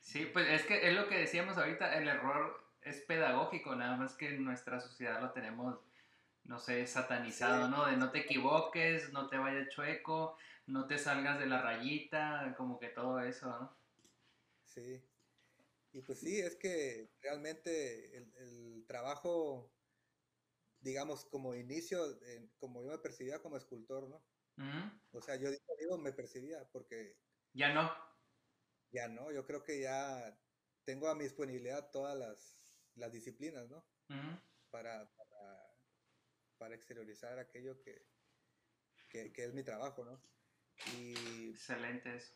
[0.01, 4.14] Sí, pues es que es lo que decíamos ahorita, el error es pedagógico, nada más
[4.14, 5.81] que en nuestra sociedad lo tenemos
[6.44, 7.87] no sé, satanizado, ¿no?
[7.87, 12.78] De no te equivoques, no te vayas chueco, no te salgas de la rayita, como
[12.78, 13.76] que todo eso, ¿no?
[14.64, 15.02] Sí.
[15.92, 19.73] Y pues sí, es que realmente el, trabajo,
[20.81, 22.19] digamos, como inicio,
[22.58, 24.23] como yo me percibía como escultor, ¿no?
[25.12, 27.16] O sea, yo digo, me percibía porque...
[27.52, 27.90] Ya no.
[28.90, 30.37] Ya no, yo creo que ya
[30.85, 33.85] tengo a mi disponibilidad todas las, disciplinas, ¿no?
[34.71, 35.33] para, para
[36.73, 38.06] exteriorizar aquello que,
[39.08, 40.21] que, es mi trabajo, ¿no?
[40.96, 42.35] Y, Excelente eso.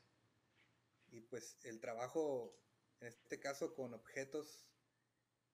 [1.11, 2.57] Y pues el trabajo,
[3.01, 4.69] en este caso con objetos,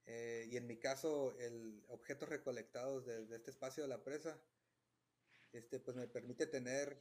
[0.06, 4.38] eh, y en mi caso el objetos recolectados desde de este espacio de la presa,
[5.52, 7.00] este, pues me permite tener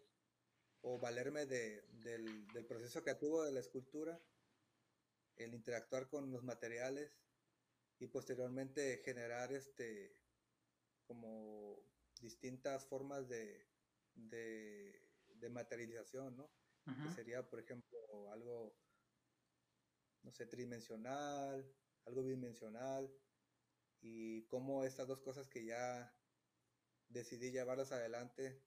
[0.81, 4.21] o valerme de, del, del, proceso creativo de la escultura,
[5.37, 7.11] el interactuar con los materiales
[7.99, 10.22] y posteriormente generar este
[11.05, 11.79] como
[12.19, 13.67] distintas formas de,
[14.15, 16.49] de, materialización, ¿no?
[16.85, 18.75] Que sería, por ejemplo, algo,
[20.23, 21.69] no sé, tridimensional,
[22.05, 23.13] algo bidimensional,
[24.01, 26.13] y cómo estas dos cosas que ya
[27.09, 28.61] decidí llevarlas adelante,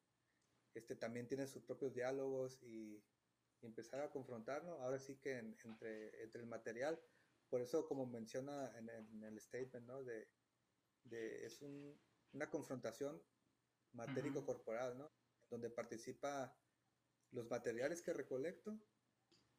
[0.75, 3.03] este, también tienen sus propios diálogos y,
[3.63, 7.01] empezar a confrontarnos, ahora sí que entre, entre el material,
[7.49, 10.05] por eso como menciona en, el statement, ¿no?
[10.05, 10.29] De,
[11.03, 11.99] de es un,
[12.37, 13.21] una confrontación
[13.93, 15.11] matérico-corporal, ¿no?
[15.51, 16.57] Donde participa
[17.33, 18.79] los materiales que recolecto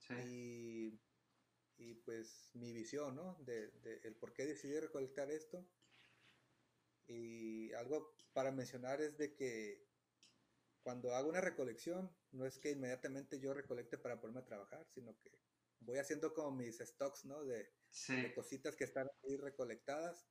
[0.10, 1.02] y,
[1.78, 3.36] y, pues mi visión, ¿no?
[3.42, 5.68] De, de, el por qué decidí recolectar esto.
[7.08, 9.88] Y algo para mencionar es de que
[10.84, 15.18] cuando hago una recolección, no es que inmediatamente yo recolecte para ponerme a trabajar, sino
[15.20, 15.32] que
[15.80, 17.44] voy haciendo como mis stocks, ¿no?
[17.44, 17.74] De,
[18.08, 20.28] de cositas que están ahí recolectadas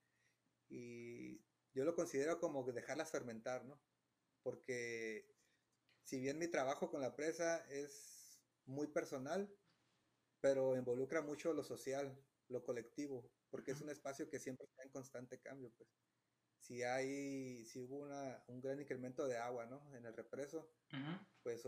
[0.68, 1.44] y
[1.76, 3.78] yo lo considero como dejarlas fermentar, ¿no?
[4.42, 5.36] Porque
[6.02, 9.54] si bien mi trabajo con la presa es muy personal,
[10.40, 12.18] pero involucra mucho lo social,
[12.48, 15.90] lo colectivo, porque es un espacio que siempre está en constante cambio, pues.
[16.60, 19.94] Si hay, si hubo una, un gran incremento de agua, ¿no?
[19.94, 20.72] En el represo,
[21.42, 21.62] pues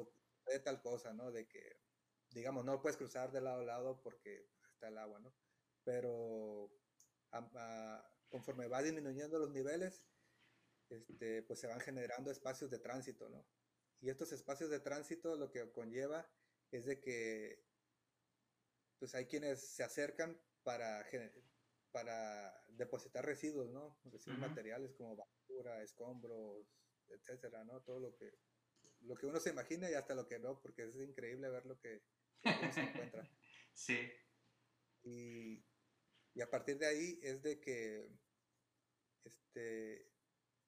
[0.46, 1.30] de tal cosa, ¿no?
[1.30, 1.82] De que,
[2.30, 5.36] digamos, no puedes cruzar de lado a lado porque está el agua, ¿no?
[5.84, 6.72] Pero
[8.29, 10.05] conforme va disminuyendo los niveles,
[10.91, 13.47] este, pues se van generando espacios de tránsito, ¿no?
[14.01, 16.31] Y estos espacios de tránsito lo que conlleva
[16.70, 17.66] es de que
[18.99, 21.07] pues hay quienes se acercan para,
[21.93, 23.99] para depositar residuos, ¿no?
[24.05, 26.66] Residuos materiales como basura, escombros,
[27.09, 27.81] etcétera, ¿no?
[27.83, 28.33] Todo lo que,
[29.01, 31.79] lo que uno se imagina y hasta lo que no, porque es increíble ver lo
[31.79, 32.03] que,
[32.45, 33.22] uno se encuentra.
[33.74, 34.11] Sí.
[35.05, 35.64] Y,
[36.39, 38.09] y a partir de ahí es de que
[39.24, 40.09] este,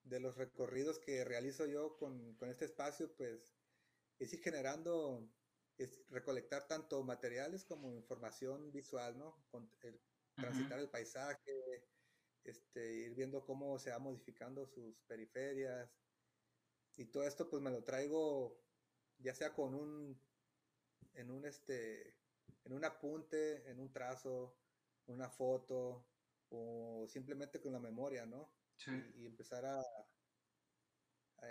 [0.02, 3.54] de los recorridos que realizo yo con, este espacio, pues
[4.18, 5.30] es ir generando,
[5.78, 9.46] es recolectar tanto materiales como información visual, ¿no?
[9.52, 10.02] Con el,
[10.34, 11.86] transitar el paisaje,
[12.42, 15.88] este, ir viendo cómo se va modificando sus periferias.
[16.96, 18.60] Y todo esto pues me lo traigo
[19.18, 20.20] ya sea con un,
[21.14, 22.16] en un, este,
[22.64, 24.59] en un apunte, en un trazo,
[25.10, 26.06] una foto
[26.50, 28.50] o simplemente con la memoria, ¿no?
[28.76, 28.90] Sí.
[29.16, 29.84] Y, empezar a,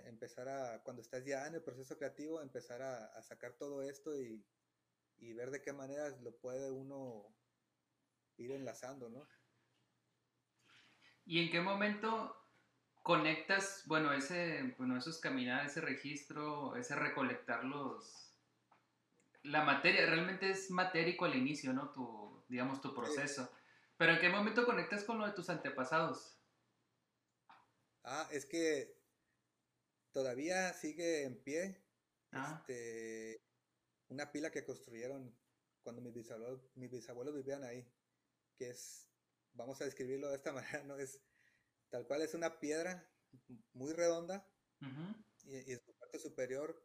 [0.06, 4.46] empezar a, cuando estás ya en el proceso creativo, empezar a, sacar todo esto y,
[5.18, 7.36] y, ver de qué manera lo puede uno
[8.38, 9.28] ir enlazando, ¿no?
[11.26, 12.36] ¿Y en qué momento
[13.04, 18.29] conectas, bueno, ese, bueno, esos caminar, ese registro, ese recolectar los,
[19.50, 21.92] la materia, realmente es matérico al inicio, ¿no?
[21.92, 23.52] Tu, digamos, tu proceso.
[23.98, 26.40] Pero ¿en qué momento conectas con lo de tus antepasados?
[28.04, 28.96] Ah, es que
[30.12, 31.84] todavía sigue en pie
[32.32, 32.60] ah.
[32.60, 33.44] este,
[34.10, 35.36] una pila que construyeron
[35.82, 37.92] cuando mis bisabuelos, mis bisabuelos vivían ahí,
[38.56, 39.10] que es,
[39.54, 40.96] vamos a describirlo de esta manera, ¿no?
[40.98, 41.22] Es
[41.90, 43.10] tal cual es una piedra
[43.74, 44.48] muy redonda
[45.44, 46.84] y, y, en su parte superior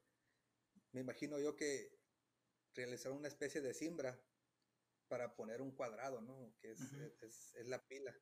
[0.92, 2.03] me imagino yo que
[2.74, 4.20] realizaron una especie de simbra
[5.08, 6.54] para poner un cuadrado, ¿no?
[6.60, 6.80] Que es,
[7.22, 8.14] es, la pila.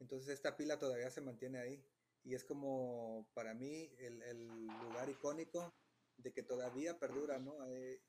[0.00, 1.84] Entonces esta pila todavía se mantiene ahí
[2.24, 5.74] y es como para mí el, el lugar icónico
[6.16, 7.66] de que todavía perdura, ¿no?
[7.66, 8.02] Eh,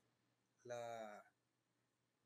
[0.64, 1.24] la,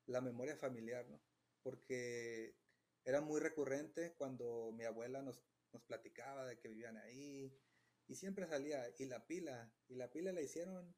[0.07, 1.21] la memoria familiar, ¿no?
[1.63, 2.57] Porque
[3.05, 5.43] era muy recurrente cuando mi abuela nos,
[5.73, 7.59] nos platicaba de que vivían ahí
[8.07, 10.95] y siempre salía, y la pila, y la pila la hicieron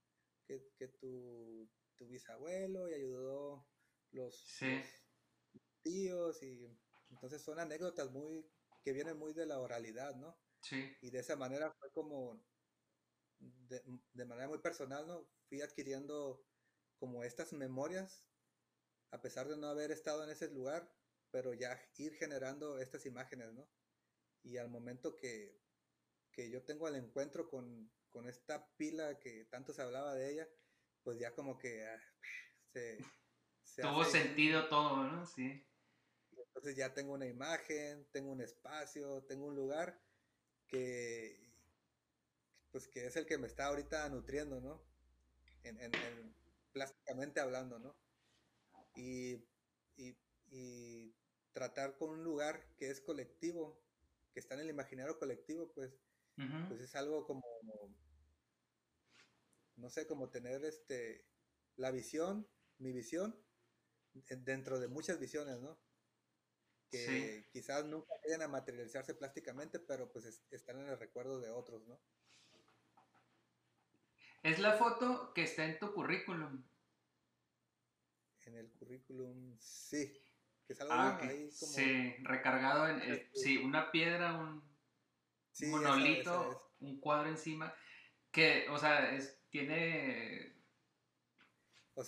[0.46, 1.68] que, que tu,
[2.00, 3.68] tu bisabuelo y ayudó
[4.12, 4.42] los,
[5.82, 6.66] tíos y
[7.10, 8.50] entonces son anécdotas muy
[8.82, 10.38] que vienen muy de la oralidad, ¿no?
[10.62, 10.96] Sí.
[11.02, 12.42] Y de esa manera fue como
[13.38, 13.82] de,
[14.14, 15.28] de manera muy personal, ¿no?
[15.48, 16.42] Fui adquiriendo
[16.98, 18.24] como estas memorias
[19.10, 20.90] a pesar de no haber estado en ese lugar,
[21.30, 23.68] pero ya ir generando estas imágenes, ¿no?
[24.42, 25.60] Y al momento que,
[26.32, 30.48] que yo tengo el encuentro con, con, esta pila que tanto se hablaba de ella,
[31.02, 32.00] pues ya como que ah,
[32.72, 32.98] se,
[33.82, 35.26] Tuvo sentido todo, ¿no?
[35.26, 35.66] Sí.
[36.32, 40.00] Entonces ya tengo una imagen, tengo un espacio, tengo un lugar
[40.66, 41.50] que,
[42.70, 44.82] pues que es el que me está ahorita nutriendo, ¿no?
[45.62, 46.34] En,
[46.72, 47.96] plásticamente hablando, ¿no?
[48.96, 49.44] Y,
[51.52, 53.82] tratar con un lugar que es colectivo,
[54.32, 55.92] que está en el imaginario colectivo, pues,
[56.68, 57.42] pues es algo como,
[59.80, 61.26] no sé, como tener este,
[61.76, 63.36] la visión, mi visión,
[64.12, 65.78] dentro de muchas visiones, ¿no?
[66.90, 71.86] que quizás nunca vayan a materializarse plásticamente, pero pues están en el recuerdo de otros,
[71.86, 72.00] ¿no?
[74.42, 76.64] Es la foto que está en tu currículum.
[78.46, 80.20] En el currículum, sí.
[80.66, 81.72] Que ah, ahí como...
[81.72, 84.62] Sí, recargado en, eh, sí, una piedra, un,
[85.68, 87.74] monolito, un cuadro encima,
[88.30, 90.56] que, o sea, es, tiene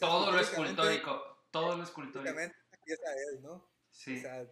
[0.01, 2.38] todo lo escultórico, todo lo escultórico.
[2.86, 3.70] Esa es, ¿no?
[3.90, 4.18] Sí.
[4.18, 4.49] O sea,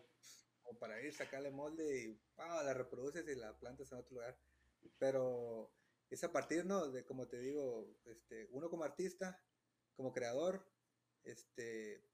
[0.62, 4.38] como para ir, sacarle molde y la reproduces y la plantas en otro lugar.
[4.98, 5.72] Pero
[6.10, 6.88] es a partir, ¿no?
[6.88, 9.42] De, como te digo, este, uno como artista,
[9.94, 10.64] como creador,
[11.24, 12.04] este,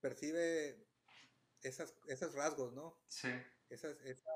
[0.00, 0.86] percibe
[1.62, 3.00] esas, esos rasgos, ¿no?
[3.08, 3.28] Sí.
[3.68, 3.88] esa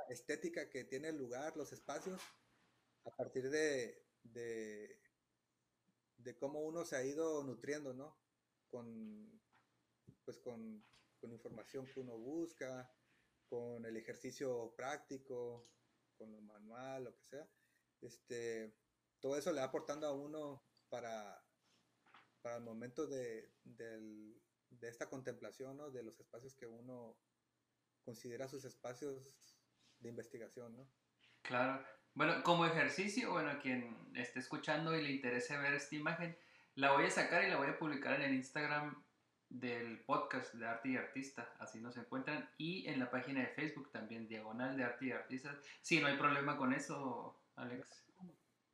[0.08, 2.20] estética que tiene el lugar, los espacios,
[3.04, 4.98] a partir de, de,
[6.18, 8.16] de cómo uno se ha ido nutriendo, ¿no?
[8.68, 9.40] Con,
[10.24, 10.84] pues con,
[11.20, 12.90] con información que uno busca,
[13.48, 15.68] con el ejercicio práctico,
[16.16, 17.48] con lo manual, lo que sea.
[18.00, 18.76] Este,
[19.20, 21.44] todo eso le va aportando a uno para,
[22.42, 23.52] para el momento de,
[24.70, 25.90] de esta contemplación, ¿no?
[25.90, 27.18] de los espacios que uno
[28.04, 29.36] considera sus espacios
[29.98, 30.76] de investigación.
[30.76, 30.90] ¿no?
[31.42, 31.84] Claro.
[32.16, 36.34] Bueno, como ejercicio, bueno, quien esté escuchando y le interese ver esta imagen,
[36.74, 38.96] la voy a sacar y la voy a publicar en el Instagram
[39.50, 43.92] del podcast de Arte y Artista, así nos encuentran, y en la página de Facebook
[43.92, 45.58] también, Diagonal de Arte y Artistas.
[45.82, 48.06] Sí, no hay problema con eso, Alex.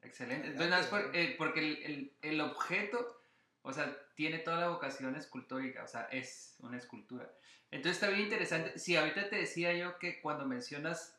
[0.03, 0.47] Excelente.
[0.47, 3.25] Entonces, eh, porque el, el, objeto,
[3.63, 7.29] o sea, tiene toda la vocación escultórica, o sea, es una escultura.
[7.73, 8.79] Entonces está bien interesante.
[8.79, 11.19] Si ahorita te decía yo que cuando mencionas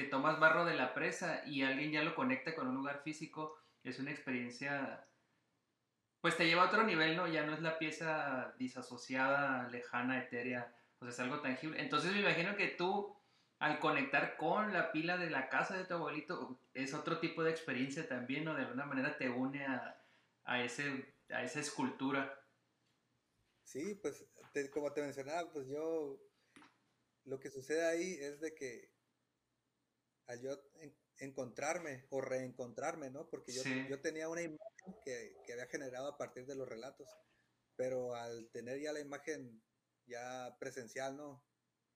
[0.00, 3.58] que tomas barro de la presa y alguien ya lo conecta con un lugar físico,
[3.84, 5.06] es una experiencia,
[6.22, 7.28] pues te lleva a otro nivel, ¿no?
[7.28, 11.80] Ya no es la pieza disasociada, lejana, etérea, o sea, es algo tangible.
[11.82, 13.14] Entonces me imagino que tú
[13.58, 17.50] al conectar con la pila de la casa de tu abuelito, es otro tipo de
[17.50, 18.54] experiencia también, ¿no?
[18.54, 20.02] De alguna manera te une a,
[20.44, 22.42] a ese, a esa escultura.
[23.64, 24.24] Sí, pues
[24.72, 26.18] como te mencionaba, pues yo,
[27.26, 28.99] lo que sucede ahí es de que
[30.30, 30.62] al yo
[31.18, 33.28] encontrarme o reencontrarme, ¿no?
[33.28, 37.08] Porque yo, yo tenía una imagen que, que había generado a partir de los relatos,
[37.76, 39.62] pero al tener ya la imagen
[40.06, 41.44] ya presencial, ¿no?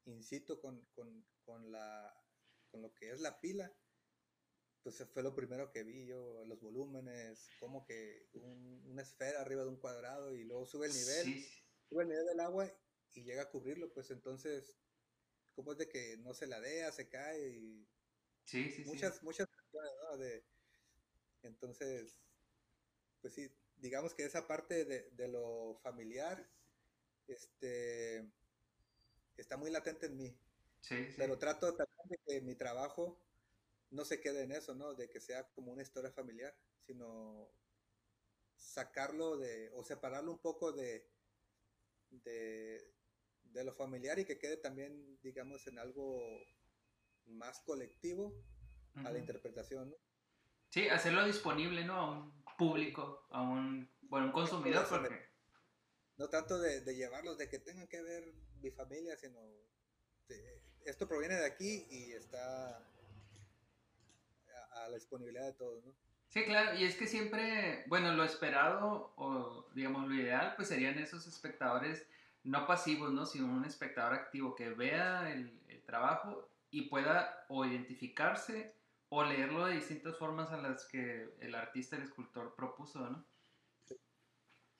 [0.07, 2.13] In situ con, con, con, la,
[2.71, 3.73] con lo que es la pila,
[4.83, 9.71] pues fue lo primero que vi yo, los volúmenes, como que una esfera arriba de
[9.71, 11.47] un cuadrado y luego sube el nivel,
[11.89, 12.71] sube el nivel del agua
[13.15, 14.77] y llega a cubrirlo, pues entonces,
[15.55, 17.89] ¿cómo es de que no se ladea, se cae y
[18.45, 20.17] sí, sí, muchas, muchas ¿no?
[20.17, 20.45] De,
[21.43, 22.21] entonces,
[23.21, 26.49] pues sí, digamos que esa parte de, de lo familiar,
[27.27, 28.31] este,
[29.37, 30.39] está muy latente en mí.
[31.17, 33.19] Pero trato también de que mi trabajo
[33.91, 34.95] no se quede en eso, ¿no?
[34.95, 36.55] De que sea como una historia familiar,
[36.87, 37.51] sino
[38.57, 41.09] sacarlo de, o separarlo un poco de,
[42.11, 42.93] de,
[43.65, 46.21] lo familiar y que quede también, digamos, en algo
[47.27, 48.35] más colectivo
[48.97, 49.97] a la interpretación, ¿no?
[50.71, 51.95] Sí, hacerlo disponible, ¿no?
[51.95, 55.33] A un público, a un, bueno, un consumidor, porque...
[56.17, 59.41] No tanto de, de llevarlos, de que tengan que ver mi familia, sino
[60.29, 62.79] de, esto proviene de aquí y está
[64.73, 65.95] a, la disponibilidad de todos, ¿no?
[66.29, 70.99] Sí, claro, y es que siempre, bueno, lo esperado o digamos lo ideal, pues serían
[70.99, 72.07] esos espectadores
[72.43, 73.25] no pasivos, ¿no?
[73.25, 78.75] Sino un espectador activo que vea el, trabajo y pueda o identificarse
[79.09, 83.25] o leerlo de distintas formas a las que el artista, el escultor propuso, ¿no?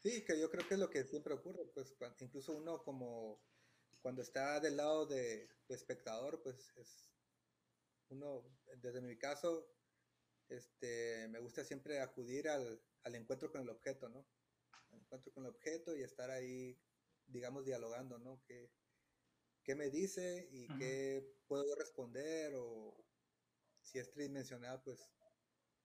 [0.03, 3.41] Sí, que yo creo que es lo que siempre ocurre, pues incluso uno como
[4.03, 7.13] cuando está del lado de, espectador, pues es
[8.09, 8.45] uno,
[8.83, 9.67] desde mi caso,
[10.49, 14.27] este, me gusta siempre acudir al, encuentro con el objeto, ¿no?
[14.91, 16.77] Al encuentro con el objeto y estar ahí,
[17.27, 18.43] digamos, dialogando, ¿no?
[18.47, 18.69] ¿Qué,
[19.65, 22.53] qué me dice y qué puedo responder?
[22.57, 23.05] O
[23.81, 25.11] si es tridimensional, pues,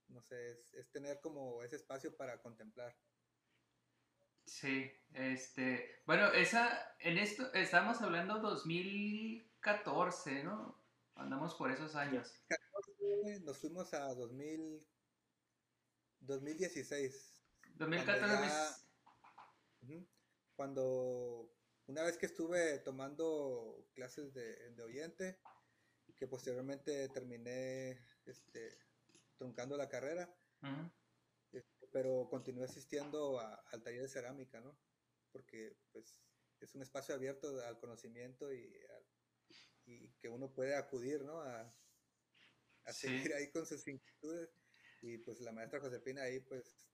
[0.09, 2.95] no sé, es, es tener como ese espacio para contemplar.
[4.49, 10.75] Sí, este, bueno, esa, en esto, estamos hablando 2014, ¿no?
[11.15, 12.43] Andamos por esos años.
[13.41, 14.85] Nos fuimos a 2000,
[16.21, 17.43] 2016.
[17.75, 18.83] 2014.
[20.55, 21.53] Cuando,
[21.89, 25.39] una vez que estuve tomando clases de, de oyente,
[26.15, 28.77] que posteriormente terminé este,
[29.37, 30.33] truncando la carrera,
[31.91, 34.77] pero continué asistiendo al taller de cerámica, ¿no?
[35.31, 36.15] Porque pues
[36.59, 38.71] es un espacio abierto al conocimiento y
[39.89, 41.41] y que uno puede acudir, ¿no?
[41.41, 41.75] A,
[42.85, 44.49] a seguir ahí con sus inquietudes.
[45.01, 46.91] Y pues la maestra Josefina ahí pues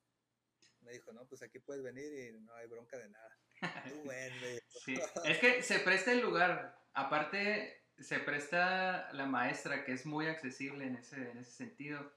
[0.82, 3.40] me dijo, no, pues aquí puedes venir y no hay bronca de nada.
[4.86, 5.00] sí.
[5.26, 6.80] Es que se presta el lugar.
[6.94, 12.14] Aparte, se presta la maestra, que es muy accesible en ese, en ese sentido.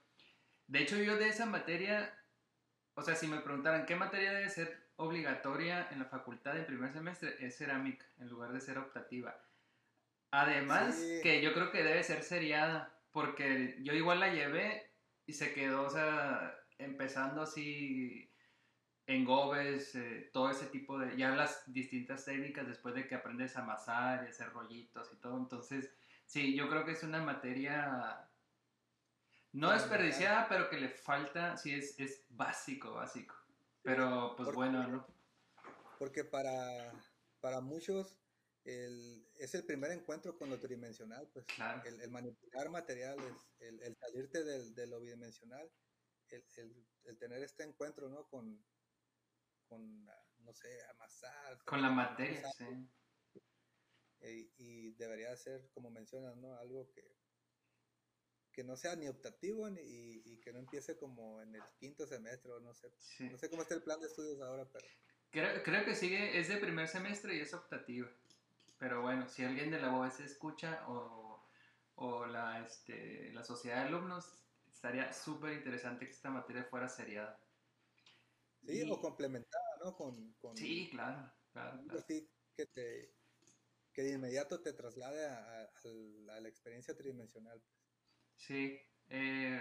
[0.67, 2.13] De hecho, yo de esa materia,
[2.93, 6.91] o sea, si me preguntaran qué materia debe ser obligatoria en la facultad en primer
[6.91, 9.35] semestre, es cerámica, en lugar de ser optativa.
[10.31, 14.91] Además, que yo creo que debe ser seriada, porque yo igual la llevé
[15.25, 18.28] y se quedó, o sea, empezando así
[19.09, 23.57] en gobes, eh, todo ese tipo de, ya las distintas técnicas después de que aprendes
[23.57, 25.35] a amasar y hacer rollitos y todo.
[25.35, 25.91] Entonces,
[26.27, 28.29] sí, yo creo que es una materia
[29.53, 33.33] no desperdiciada, pero que le falta, sí, es, es básico, básico.
[33.81, 35.07] Pero, pues bueno, ¿no?
[35.97, 36.93] Porque para,
[37.41, 38.15] para muchos
[38.63, 41.47] el, es el primer encuentro con lo tridimensional, pues
[41.99, 45.67] el, manipular materiales, el, el salirte del, de lo bidimensional,
[46.29, 48.27] el, el, tener este encuentro, ¿no?
[48.27, 48.63] Con,
[49.69, 51.63] con, ah, no sé, amasar.
[51.63, 52.65] Con la materia, sí.
[54.21, 56.55] Eh, y, debería ser, como mencionas, ¿no?
[56.57, 57.15] Algo que,
[58.51, 62.51] que no sea ni optativo ni, y, que no empiece como en el quinto semestre,
[62.61, 62.91] no sé.
[63.31, 64.85] No sé cómo está el plan de estudios ahora, pero...
[65.31, 68.09] Creo, creo que sigue, es de primer semestre y es optativo.
[68.79, 71.45] Pero bueno, si alguien de la UAS escucha o,
[71.95, 74.33] o la, este, la sociedad de alumnos,
[74.73, 77.37] estaría súper interesante que esta materia fuera seriada.
[78.69, 79.93] Sí, o complementada, ¿no?
[79.95, 81.81] Con, sí, claro, claro.
[82.07, 82.29] que,
[82.67, 83.15] te,
[83.91, 85.67] que de inmediato te traslade a,
[86.39, 87.59] la experiencia tridimensional.
[87.59, 87.73] Pues.
[88.35, 88.79] Sí.
[89.09, 89.59] Eh,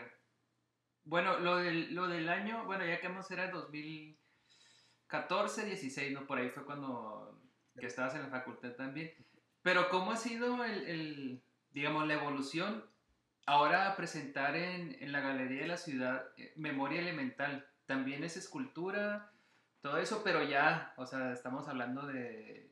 [1.04, 6.26] bueno, lo del, lo del año, bueno, ya que hemos era 2014, 16, ¿no?
[6.26, 7.40] Por ahí fue cuando
[7.78, 9.14] que estabas en la facultad también.
[9.62, 12.84] Pero ¿cómo ha sido el, el digamos, la evolución
[13.46, 17.66] ahora a presentar en, en la Galería de la Ciudad eh, Memoria Elemental?
[17.88, 19.32] También es escultura,
[19.80, 22.68] todo eso, pero ya, o sea, estamos hablando de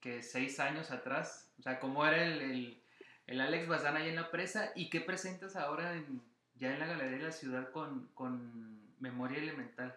[0.00, 2.82] que seis años atrás, o sea, cómo era el,
[3.26, 6.22] el, Alex Bazán ahí en la presa y qué presentas ahora en,
[6.54, 9.94] ya en la Galería de la Ciudad con, con Memoria Elemental.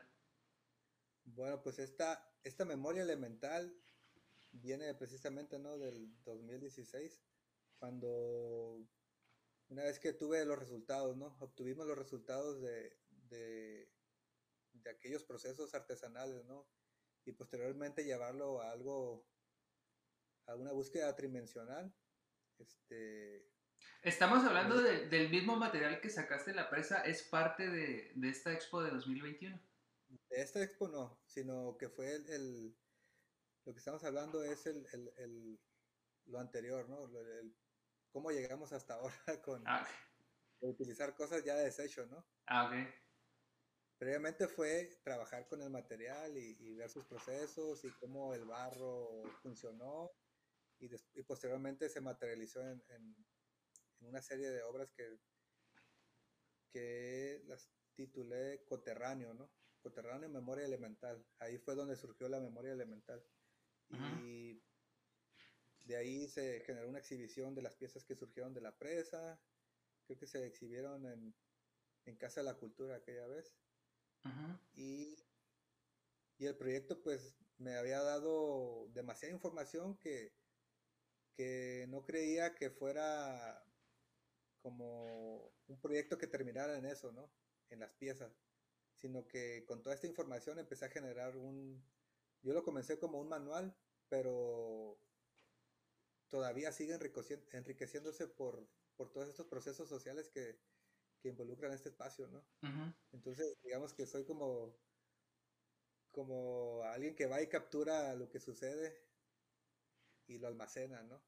[1.24, 3.74] Bueno, pues esta, esta Memoria Elemental
[4.52, 5.78] viene precisamente, ¿no?
[5.78, 7.24] Del 2016,
[7.80, 8.86] cuando
[9.70, 11.38] una vez que tuve los resultados, ¿no?
[11.40, 12.98] Obtuvimos los resultados de,
[13.30, 13.93] de
[14.90, 16.68] aquellos procesos artesanales, ¿no?
[17.26, 19.28] Y posteriormente llevarlo a algo,
[20.48, 21.94] a una búsqueda tridimensional.
[22.58, 23.54] Este,
[24.02, 28.52] Estamos hablando del mismo material que sacaste en la presa, ¿es parte de, de, esta
[28.52, 29.58] expo de 2021?
[30.30, 32.76] De esta expo no, sino que fue el,
[33.66, 34.86] lo que estamos hablando es el,
[35.18, 35.60] el,
[36.26, 37.10] lo anterior, ¿no?
[38.12, 39.88] cómo llegamos hasta ahora con ah,
[40.60, 42.26] utilizar cosas ya de desecho, ¿no?
[42.48, 42.74] Ah, ok.
[44.04, 50.12] Previamente fue trabajar con el material y, ver sus procesos y cómo el barro funcionó
[50.78, 50.90] y,
[51.24, 53.16] posteriormente se materializó en,
[54.02, 55.08] una serie de obras que,
[56.70, 59.50] que las titulé Coterráneo, ¿no?
[59.82, 61.26] Coterráneo memoria elemental.
[61.40, 63.26] Ahí fue donde surgió la memoria elemental.
[64.22, 64.62] Y
[65.86, 69.42] de ahí se generó una exhibición de las piezas que surgieron de la presa.
[70.06, 71.34] Creo que se exhibieron en,
[72.04, 73.56] en Casa de la Cultura aquella vez.
[74.76, 75.18] Y,
[76.38, 80.34] y el proyecto pues me había dado demasiada información que,
[81.36, 83.66] que no creía que fuera
[84.62, 87.32] como un proyecto que terminara en eso, ¿no?
[87.70, 88.42] En las piezas,
[88.96, 91.84] sino que con toda esta información empecé a generar un,
[92.42, 93.76] yo lo comencé como un manual,
[94.10, 95.00] pero
[96.30, 96.98] todavía sigue
[97.52, 100.60] enriqueciéndose por, por todos estos procesos sociales que,
[101.24, 102.44] que involucran este espacio, ¿no?
[103.14, 104.76] Entonces, digamos que soy como,
[106.12, 108.94] como alguien que va y captura lo que sucede
[110.28, 111.24] y lo almacena, ¿no?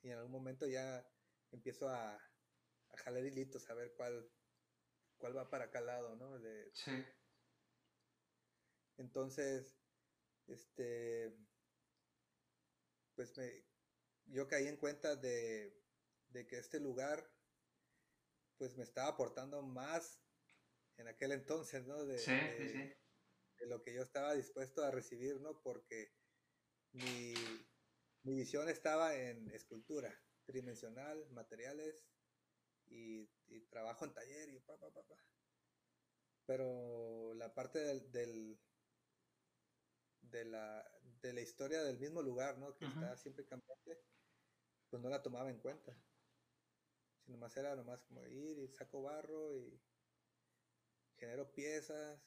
[0.00, 1.04] Y en algún momento ya
[1.50, 4.30] empiezo a, a jalar hilitos, a ver cuál,
[5.18, 6.38] cuál va para cada lado, ¿no?
[6.72, 7.04] sí.
[8.96, 9.74] Entonces,
[10.46, 11.36] este,
[13.16, 13.64] pues me,
[14.26, 15.82] yo caí en cuenta de,
[16.28, 17.31] de que este lugar
[18.62, 20.22] pues me estaba aportando más
[20.96, 22.04] en aquel entonces, ¿no?
[22.04, 22.78] De, sí, sí, sí.
[23.58, 25.60] de lo que yo estaba dispuesto a recibir, ¿no?
[25.62, 26.12] Porque
[26.92, 27.34] mi,
[28.22, 32.06] mi visión estaba en escultura tridimensional, materiales
[32.86, 33.28] y,
[33.68, 35.16] trabajo en taller y pa, pa, pa, pa.
[36.46, 38.60] Pero la parte del, del
[40.20, 40.88] de, la,
[41.20, 42.76] de la historia del mismo lugar, ¿no?
[42.76, 44.04] Que está siempre cambiante,
[44.88, 46.00] pues no la tomaba en cuenta.
[47.24, 49.80] Si nomás era nomás como ir y saco barro y
[51.16, 52.20] genero piezas.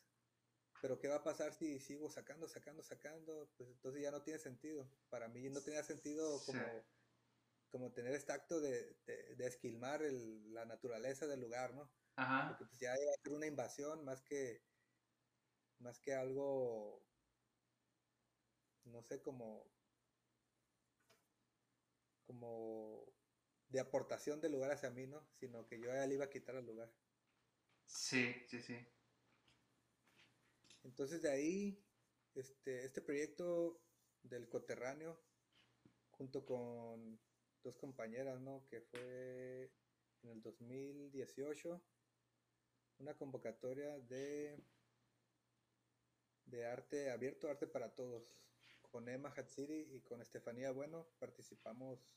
[0.82, 3.50] Pero ¿qué va a pasar si sigo sacando, sacando, sacando?
[3.58, 4.90] Pues entonces ya no tiene sentido.
[5.10, 6.62] Para mí no tenía sentido como,
[7.70, 11.90] como tener este acto de, de, esquilmar la naturaleza del lugar, ¿no?
[12.16, 12.50] Ajá.
[12.50, 14.62] Porque pues ya iba a ser una invasión más que,
[15.80, 17.04] más que algo,
[18.86, 19.66] no sé, como,
[22.26, 23.12] como
[23.70, 25.28] de aportación del lugar hacia mí, ¿no?
[25.34, 26.92] Sino que yo ya le iba a quitar el lugar.
[27.86, 28.78] Sí, sí, sí.
[30.84, 31.84] Entonces de ahí,
[32.36, 33.82] este, este proyecto
[34.24, 35.20] del coterráneo,
[36.12, 37.20] junto con
[37.64, 38.66] dos compañeras, ¿no?
[38.68, 39.72] Que fue
[40.22, 41.84] en el 2018,
[43.00, 44.64] una convocatoria de,
[46.46, 48.38] de arte abierto, arte para todos.
[48.92, 52.08] Con Emma Hatsiri y con Estefanía Bueno participamos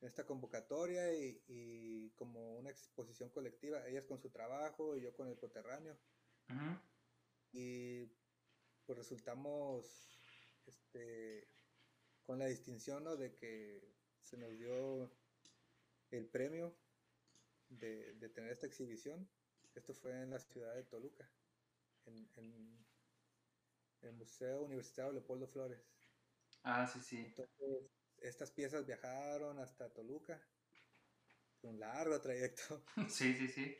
[0.00, 5.28] en esta convocatoria y, como una exposición colectiva, ellas con su trabajo y yo con
[5.28, 5.98] el coterráneo.
[7.52, 8.06] Y
[8.86, 10.08] pues resultamos
[10.66, 11.48] este,
[12.22, 15.12] con la distinción de que se nos dio
[16.10, 16.76] el premio
[17.68, 19.28] de, tener esta exhibición.
[19.74, 21.30] Esto fue en la ciudad de Toluca,
[22.06, 22.86] en, en
[24.00, 25.80] el Museo Universitario Leopoldo Flores.
[26.62, 27.18] Ah, sí, sí.
[27.18, 27.90] Entonces,
[28.20, 30.40] estas piezas viajaron hasta Toluca.
[31.62, 32.84] Un largo trayecto.
[33.08, 33.76] Sí, sí, sí.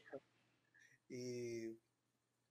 [1.08, 1.80] Y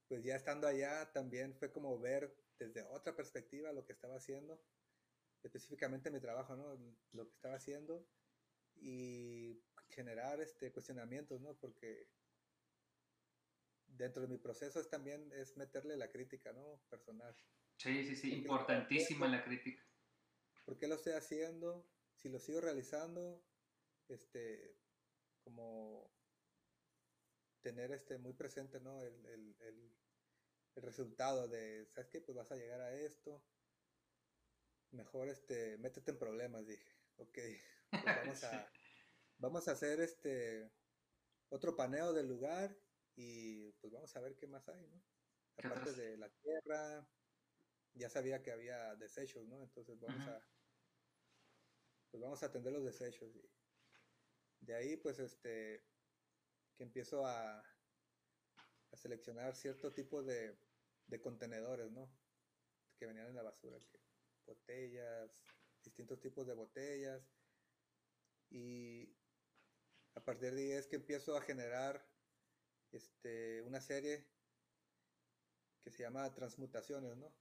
[0.07, 4.59] pues ya estando allá también fue como ver desde otra perspectiva lo que estaba haciendo,
[5.43, 6.77] específicamente mi trabajo, ¿no?
[7.13, 8.05] Lo que estaba haciendo
[8.75, 11.57] y generar este cuestionamientos, ¿no?
[11.57, 12.09] Porque
[13.87, 16.81] dentro de mi proceso es también es meterle la crítica, ¿no?
[16.89, 17.35] Personal.
[17.77, 19.88] Sí, sí, sí, importantísima la crítica.
[20.69, 21.83] ¿Por qué lo estoy haciendo?
[22.13, 23.43] Si lo sigo realizando,
[24.07, 24.77] este,
[25.43, 26.13] como
[27.61, 29.01] tener este muy presente, ¿no?
[29.01, 29.97] El, el, el,
[30.75, 32.21] el, resultado de, ¿sabes qué?
[32.21, 33.43] Pues vas a llegar a esto.
[34.91, 36.95] Mejor, este, métete en problemas, dije.
[37.17, 37.39] Ok,
[37.89, 38.71] pues vamos a,
[39.39, 40.69] vamos a hacer este,
[41.49, 42.77] otro paneo del lugar
[43.15, 45.03] y pues vamos a ver qué más hay, ¿no?
[45.57, 47.09] Aparte de la tierra,
[47.95, 49.63] ya sabía que había desechos, ¿no?
[49.63, 50.39] Entonces vamos a
[52.11, 53.35] pues vamos a atender los desechos.
[53.35, 55.83] Y de ahí, pues, este,
[56.75, 60.57] que empiezo a, a seleccionar cierto tipo de,
[61.07, 62.11] de, contenedores, ¿no?
[62.97, 63.77] Que venían en la basura,
[64.45, 65.31] botellas,
[65.83, 67.23] distintos tipos de botellas.
[68.49, 69.15] Y
[70.15, 72.05] a partir de ahí es que empiezo a generar
[72.91, 74.25] este, una serie
[75.83, 77.33] que se llama Transmutaciones, ¿no?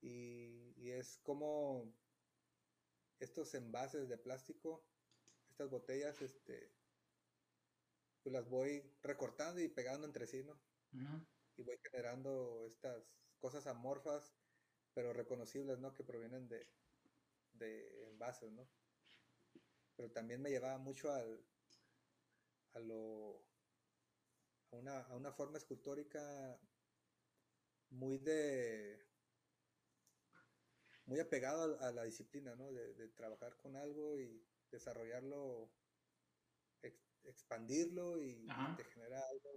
[0.00, 1.92] Y, y es como
[3.18, 4.90] estos envases de plástico,
[5.50, 6.78] estas botellas, este,
[8.22, 10.60] pues las voy recortando y pegando entre sí, ¿no?
[11.56, 14.38] Y voy generando estas cosas amorfas,
[14.94, 15.94] pero reconocibles, ¿no?
[15.94, 16.78] Que provienen de,
[17.52, 18.72] de envases, ¿no?
[19.96, 21.50] Pero también me llevaba mucho al,
[22.72, 23.50] a lo,
[24.70, 26.60] a una, a una forma escultórica
[27.90, 29.07] muy de,
[31.08, 32.70] muy apegado a, la disciplina, ¿no?
[32.70, 35.72] De, trabajar con algo y desarrollarlo,
[37.24, 38.46] expandirlo y,
[38.76, 39.50] te genera algo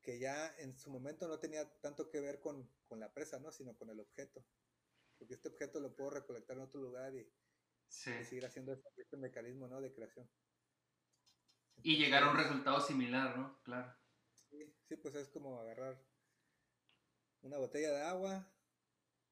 [0.00, 3.50] que ya en su momento no tenía tanto que ver con, la presa, ¿no?
[3.50, 4.46] Sino con el objeto.
[5.18, 7.28] Porque este objeto lo puedo recolectar en otro lugar y,
[7.88, 9.80] seguir haciendo este, este, mecanismo, ¿no?
[9.80, 10.30] De creación.
[11.82, 13.60] y llegar a un resultado similar, ¿no?
[13.64, 13.92] Claro.
[14.34, 16.00] Sí, sí, pues es como agarrar
[17.42, 18.55] una botella de agua,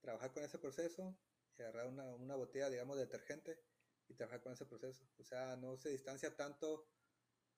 [0.04, 1.16] trabajar con ese proceso
[1.58, 3.58] y agarrar una, botella, digamos, de detergente
[4.06, 5.04] y trabajar con ese proceso.
[5.18, 6.86] O sea, no se distancia tanto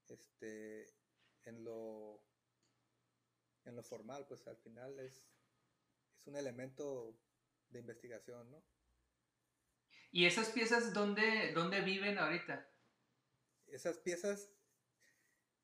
[0.08, 0.86] este,
[1.44, 2.24] en, lo,
[3.64, 5.28] en lo formal, pues al final es,
[6.18, 7.18] es un elemento
[7.68, 8.64] de investigación, ¿no?
[10.12, 12.70] ¿Y esas piezas dónde, dónde viven ahorita?
[13.66, 14.50] Esas piezas,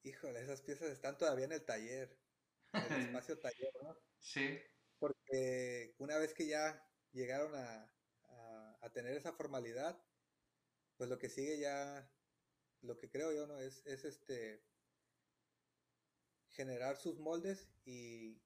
[0.02, 2.18] híjole, esas piezas están todavía en el taller,
[2.72, 3.96] en el espacio taller, ¿no?
[4.18, 4.60] Sí
[5.02, 6.80] porque una vez que ya
[7.10, 7.88] llegaron a,
[8.94, 9.98] tener esa formalidad,
[10.98, 12.12] pues lo que sigue ya,
[12.82, 13.58] lo que creo yo, ¿no?
[13.58, 14.62] Es, es este,
[16.50, 18.38] generar sus moldes y,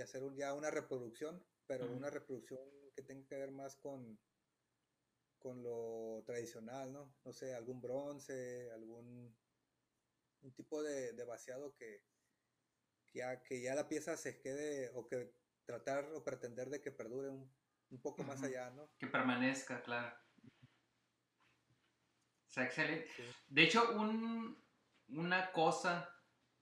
[0.00, 2.60] hacer ya una reproducción, pero una reproducción
[2.94, 4.20] que tenga que ver más con,
[5.38, 7.16] con lo tradicional, ¿no?
[7.24, 9.34] No sé, algún bronce, algún
[10.42, 12.04] un tipo de, vaciado que,
[13.14, 17.28] ya, que ya la pieza se quede o que tratar o pretender de que perdure
[17.30, 17.50] un,
[18.02, 18.90] poco más allá, ¿no?
[18.98, 20.16] Que permanezca, claro.
[22.46, 23.10] sea excelente.
[23.48, 24.62] De hecho, un,
[25.08, 26.08] una cosa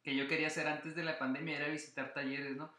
[0.03, 2.74] que yo quería hacer antes de la pandemia era visitar talleres, ¿no?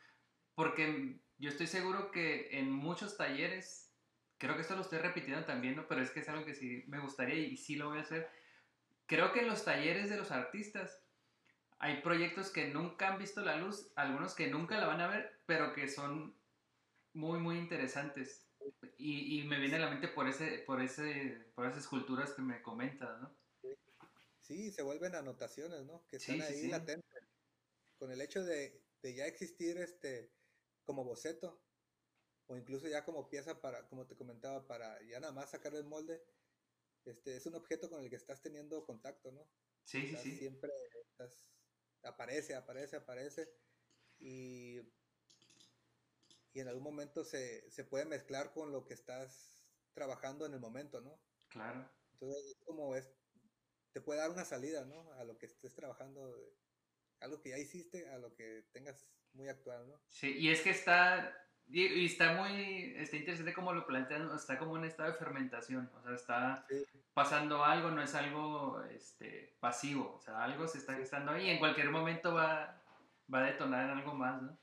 [0.55, 3.91] Porque yo estoy seguro que en muchos talleres,
[4.38, 5.88] creo que esto lo estoy repitiendo también, ¿no?
[5.88, 8.30] Pero es que es algo que sí me gustaría y sí lo voy a hacer.
[9.05, 11.03] Creo que en los talleres de los artistas
[11.80, 15.40] hay proyectos que nunca han visto la luz, algunos que nunca la van a ver,
[15.52, 16.34] pero que son
[17.12, 18.47] muy, muy interesantes.
[18.97, 22.41] Y, y me viene a la mente por, ese, por, ese, por esas esculturas que
[22.41, 23.38] me comentas, ¿no?
[24.39, 26.08] Sí, se vuelven anotaciones, ¿no?
[26.08, 27.26] Que están ahí latentes.
[27.99, 30.32] Con el hecho de, de, ya existir este
[30.86, 31.62] como boceto,
[32.47, 35.84] o incluso ya como pieza para, como te comentaba, para ya nada más sacar el
[35.84, 36.24] molde,
[37.04, 39.45] este, es un objeto con el que estás teniendo contacto, ¿no?
[39.84, 40.38] Sí, sí, sí.
[40.38, 40.72] Siempre
[41.10, 41.45] estás,
[42.04, 43.54] aparece, aparece, aparece.
[44.18, 44.80] Y,
[46.54, 50.60] y en algún momento se, se puede mezclar con lo que estás trabajando en el
[50.60, 51.20] momento, ¿no?
[51.49, 51.89] Claro.
[52.14, 53.10] Entonces, como es,
[53.93, 55.12] te puede dar una salida, ¿no?
[55.14, 56.36] A lo que estés trabajando,
[57.20, 60.02] algo que ya hiciste, a lo que tengas muy actual, ¿no?
[60.08, 61.36] Sí, y es que está,
[61.68, 66.02] y, está muy, está interesante como lo plantean, está como en estado de fermentación, o
[66.02, 66.68] sea, está
[67.14, 71.49] pasando algo, no es algo este, pasivo, o sea, algo se está gestando ahí y
[71.49, 72.82] en cualquier momento va,
[73.34, 74.61] va a detonar en algo más, ¿no?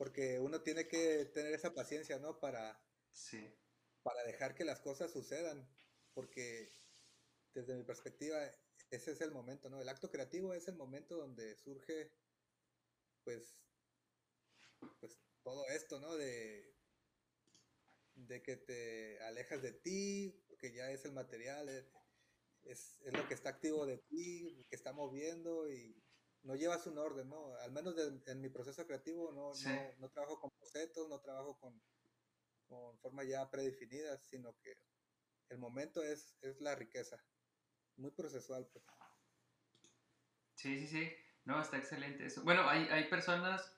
[0.00, 2.40] Porque uno tiene que tener esa paciencia, ¿no?
[2.40, 2.82] Para,
[3.12, 3.54] sí.
[4.02, 5.68] para dejar que las cosas sucedan,
[6.14, 6.72] porque
[7.52, 8.50] desde mi perspectiva,
[8.88, 9.78] ese es el momento, ¿no?
[9.78, 12.14] El acto creativo es el momento donde surge,
[13.24, 13.58] pues,
[15.00, 16.16] pues todo esto, ¿no?
[16.16, 16.74] De,
[18.14, 21.92] de que te alejas de ti, porque ya es el material, es,
[23.04, 26.02] es, lo que está activo de ti, que está moviendo y
[26.42, 27.54] no llevas un orden, ¿no?
[27.56, 27.94] Al menos
[28.26, 31.80] en mi proceso creativo no, no, no, trabajo con bocetos, no trabajo con,
[32.66, 34.74] con formas ya predefinidas, sino que
[35.50, 37.22] el momento es, es la riqueza
[37.96, 38.66] muy procesual.
[38.72, 38.84] Pues.
[40.54, 41.12] Sí, sí, sí.
[41.44, 42.42] No, está excelente eso.
[42.42, 43.76] Bueno, hay, hay personas,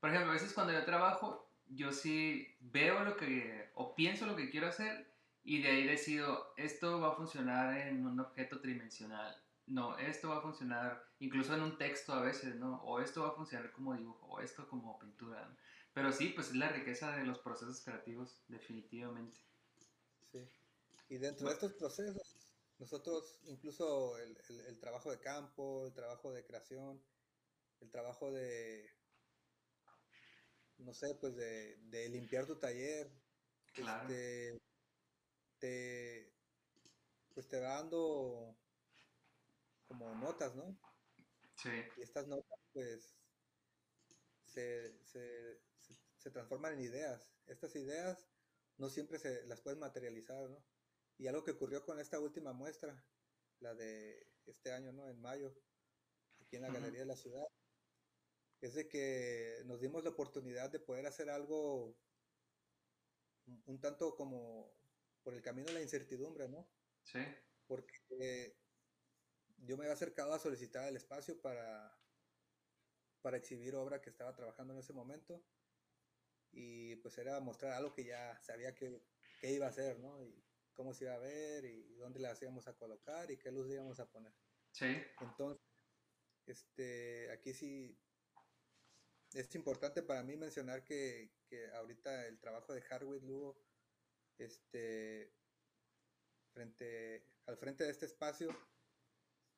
[0.00, 4.36] por ejemplo, a veces cuando yo trabajo, yo sí veo lo que, o pienso lo
[4.36, 5.10] que quiero hacer
[5.44, 9.36] y de ahí decido, esto va a funcionar en un objeto tridimensional.
[9.72, 12.82] No, esto va a funcionar incluso en un texto a veces, ¿no?
[12.84, 15.56] O esto va a funcionar como dibujo, o esto como pintura.
[15.94, 19.40] Pero sí, pues es la riqueza de los procesos creativos, definitivamente.
[20.30, 20.46] Sí.
[21.08, 26.44] Y dentro de estos procesos, nosotros, incluso el, el, trabajo de campo, el trabajo de
[26.44, 27.02] creación,
[27.80, 28.90] el trabajo de,
[30.76, 33.10] no sé, pues de, de limpiar tu taller,
[33.74, 34.60] este,
[35.58, 36.30] te,
[37.32, 38.54] pues te va dando
[39.92, 40.80] como notas, ¿no?
[41.56, 41.68] Sí.
[41.98, 43.20] Y estas notas, pues,
[44.46, 45.60] se, se,
[46.16, 47.30] se transforman en ideas.
[47.46, 48.32] Estas ideas
[48.78, 50.66] no siempre se las puedes materializar, ¿no?
[51.18, 53.06] Y algo que ocurrió con esta última muestra,
[53.60, 55.10] la de este año, ¿no?
[55.10, 55.54] En mayo,
[56.40, 57.44] aquí en la Galería de la Ciudad,
[58.62, 62.00] es de que nos dimos la oportunidad de poder hacer algo
[63.66, 64.72] un tanto como
[65.22, 66.72] por el camino de la incertidumbre, ¿no?
[67.02, 67.18] Sí.
[67.66, 68.61] Porque
[69.62, 71.98] yo me había acercado a solicitar el espacio para,
[73.22, 75.44] para exhibir obra que estaba trabajando en ese momento
[76.50, 79.02] y pues era mostrar algo que ya sabía que,
[79.40, 80.22] que iba a hacer, ¿no?
[80.22, 80.44] Y,
[80.74, 84.00] cómo se iba a ver y dónde la íbamos a colocar y qué luz íbamos
[84.00, 84.32] a poner.
[84.72, 85.02] Sí.
[85.20, 85.62] Entonces,
[86.46, 87.98] este, aquí sí
[89.34, 93.62] es importante para mí mencionar que, que ahorita el trabajo de Harwood Lugo,
[94.38, 95.32] este,
[96.52, 98.48] frente, al frente de este espacio,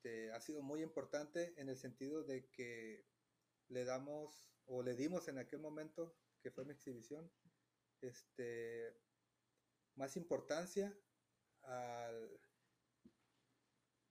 [0.05, 3.07] este, ha sido muy importante en el sentido de que
[3.69, 7.33] le damos o le dimos en aquel momento que fue mi exhibición,
[8.03, 8.95] este,
[9.95, 10.95] más importancia
[11.63, 12.39] al,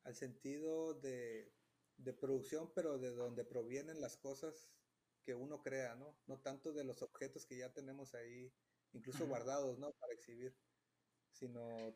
[0.03, 1.53] al sentido de,
[1.97, 4.71] de, producción, pero de donde provienen las cosas
[5.23, 6.17] que uno crea, ¿no?
[6.25, 8.51] No tanto de los objetos que ya tenemos ahí,
[8.93, 9.91] incluso guardados, ¿no?
[9.93, 10.57] Para exhibir,
[11.31, 11.95] sino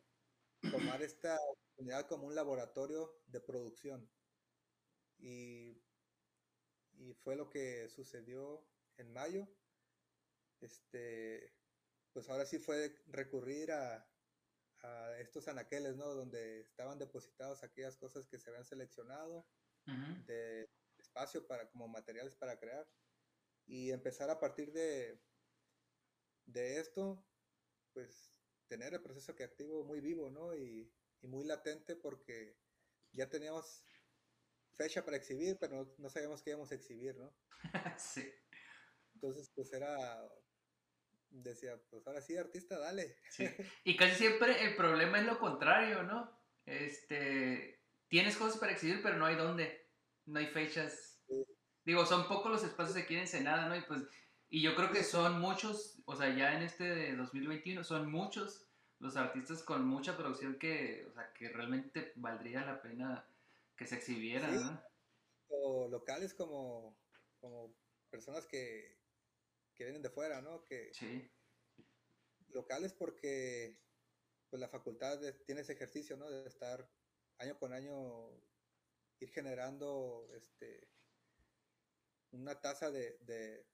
[0.60, 4.12] tomar esta oportunidad como un laboratorio de producción.
[5.18, 5.84] Y,
[6.92, 9.48] y fue lo que sucedió en mayo.
[10.60, 11.54] Este,
[12.12, 14.10] pues ahora sí fue recurrir a,
[14.82, 16.06] a estos anaqueles, ¿no?
[16.14, 19.48] Donde estaban depositados aquellas cosas que se habían seleccionado
[20.26, 22.86] de espacio para, como materiales para crear.
[23.66, 25.22] Y empezar a partir de,
[26.46, 27.26] de esto,
[27.92, 28.37] pues
[28.68, 30.54] tener el proceso creativo muy vivo, ¿no?
[30.54, 32.56] Y, y muy latente porque
[33.12, 33.84] ya teníamos
[34.76, 37.34] fecha para exhibir, pero no, sabíamos qué íbamos a exhibir, ¿no?
[37.98, 38.32] sí.
[39.14, 39.96] Entonces, pues era
[41.30, 43.16] decía, pues ahora sí, artista, dale.
[43.84, 46.38] Y casi siempre el problema es lo contrario, ¿no?
[46.68, 49.90] este, tienes cosas para exhibir, pero no hay dónde,
[50.26, 51.22] no hay fechas.
[51.84, 53.76] Digo, son pocos los espacios aquí en Ensenada, ¿no?
[53.76, 54.02] Y pues,
[54.50, 58.66] y yo creo que son muchos, o sea, ya en este 2021 son muchos
[58.98, 63.28] los artistas con mucha producción que, o sea, que realmente valdría la pena
[63.76, 64.82] que se exhibieran, ¿no?
[65.48, 66.98] O locales como,
[67.40, 67.74] como
[68.10, 68.98] personas que,
[69.74, 70.64] que vienen de fuera, ¿no?
[70.64, 71.30] Que, sí.
[72.48, 73.78] Locales porque
[74.50, 76.28] pues la facultad tiene ese ejercicio, ¿no?
[76.30, 76.90] De estar
[77.38, 78.30] año con año
[79.20, 80.88] ir generando este
[82.32, 83.18] una tasa de,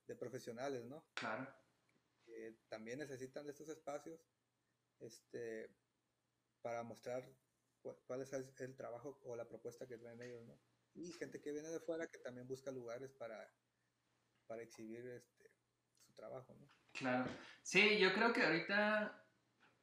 [0.06, 1.04] de, profesionales, ¿no?
[1.14, 1.52] Claro.
[2.24, 4.20] Que también necesitan de estos espacios
[5.00, 5.70] este,
[6.62, 7.28] para mostrar
[8.06, 10.58] cuál es el, trabajo o la propuesta que traen ellos, ¿no?
[10.94, 13.52] Y gente que viene de fuera que también busca lugares para,
[14.46, 15.50] para exhibir este,
[16.06, 16.68] su trabajo, ¿no?
[16.92, 17.30] Claro.
[17.62, 19.26] Sí, yo creo que ahorita,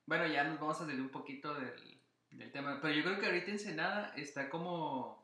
[0.06, 2.02] bueno, ya nos vamos a salir un poquito del,
[2.32, 5.21] del tema, pero yo creo que ahorita Ensenada está como,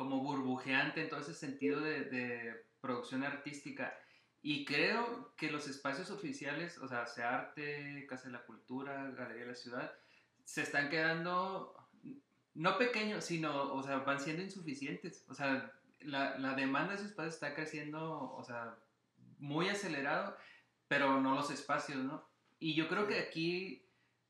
[0.00, 3.94] como burbujeante en todo ese sentido de, de producción artística.
[4.40, 9.42] Y creo que los espacios oficiales, o sea, sea arte, Casa de la Cultura, Galería
[9.42, 9.92] de la Ciudad,
[10.42, 11.76] se están quedando
[12.54, 15.26] no pequeños, sino, o sea, van siendo insuficientes.
[15.28, 15.70] O sea,
[16.00, 18.78] la, la demanda de esos espacios está creciendo, o sea,
[19.38, 20.34] muy acelerado,
[20.88, 22.26] pero no los espacios, ¿no?
[22.58, 23.84] Y yo creo que aquí,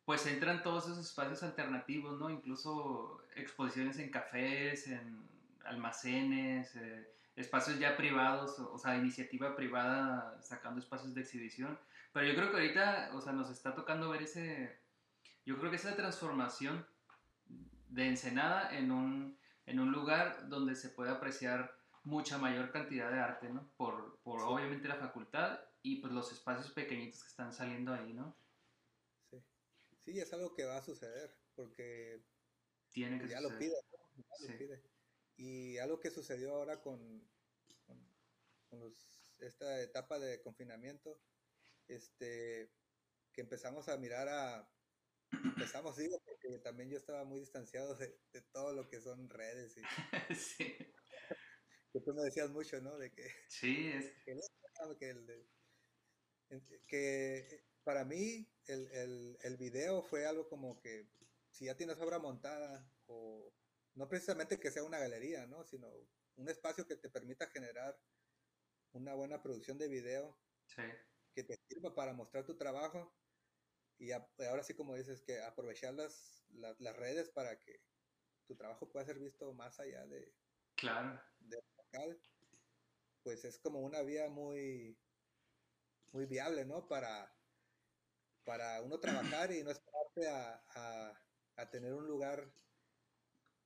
[0.05, 2.29] pues entran todos esos espacios alternativos, ¿no?
[2.29, 5.31] Incluso exposiciones en cafés, en
[5.71, 11.79] almacenes, eh, espacios ya privados, o sea, iniciativa privada sacando espacios de exhibición.
[12.13, 14.81] Pero yo creo que ahorita, o sea, nos está tocando ver ese,
[15.47, 16.87] yo creo que esa transformación
[17.89, 23.21] de Ensenada en un, en un lugar donde se puede apreciar mucha mayor cantidad de
[23.21, 23.71] arte, ¿no?
[23.77, 28.37] Por, por obviamente la facultad y pues los espacios pequeñitos que están saliendo ahí, ¿no?
[29.31, 29.43] Sí,
[29.99, 32.23] sí, es algo que va a suceder, porque
[32.91, 34.25] Tiene que ya lo pide, ¿no?
[34.29, 34.90] Ya lo pide.
[35.41, 37.27] Y algo que sucedió ahora con,
[38.69, 38.95] con,
[39.39, 41.19] esta etapa de confinamiento,
[41.89, 42.71] este,
[43.33, 44.71] que empezamos a mirar a,
[45.33, 49.79] empezamos, digo, porque también yo estaba muy distanciado de, de todo lo que son redes
[49.79, 49.81] y...
[50.37, 50.77] sí.
[51.91, 52.99] Que tú me decías mucho, ¿no?
[52.99, 53.27] De que...
[53.49, 54.13] Sí, es...
[56.51, 61.09] Que, que, para mí el, el, el video fue algo como que
[61.51, 63.55] si ya tienes obra montada o
[63.95, 65.65] no precisamente que sea una galería, ¿no?
[65.65, 65.91] Sino
[66.37, 67.99] un espacio que te permita generar
[68.93, 70.39] una buena producción de video.
[71.35, 73.15] Que te sirva para mostrar tu trabajo.
[73.99, 77.83] Y ahora sí, como dices, que aprovechar las, las, redes para que
[78.47, 80.35] tu trabajo pueda ser visto más allá de...
[80.77, 81.21] Claro.
[81.41, 82.21] De local.
[83.23, 84.99] Pues es como una vía muy,
[86.13, 86.89] muy viable, ¿no?
[86.89, 87.37] Para,
[88.45, 91.23] para uno trabajar y no esperarte a, a,
[91.57, 92.51] a tener un lugar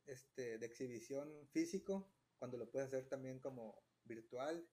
[0.06, 4.68] este, de exhibición físico, cuando lo puedes hacer también como virtual,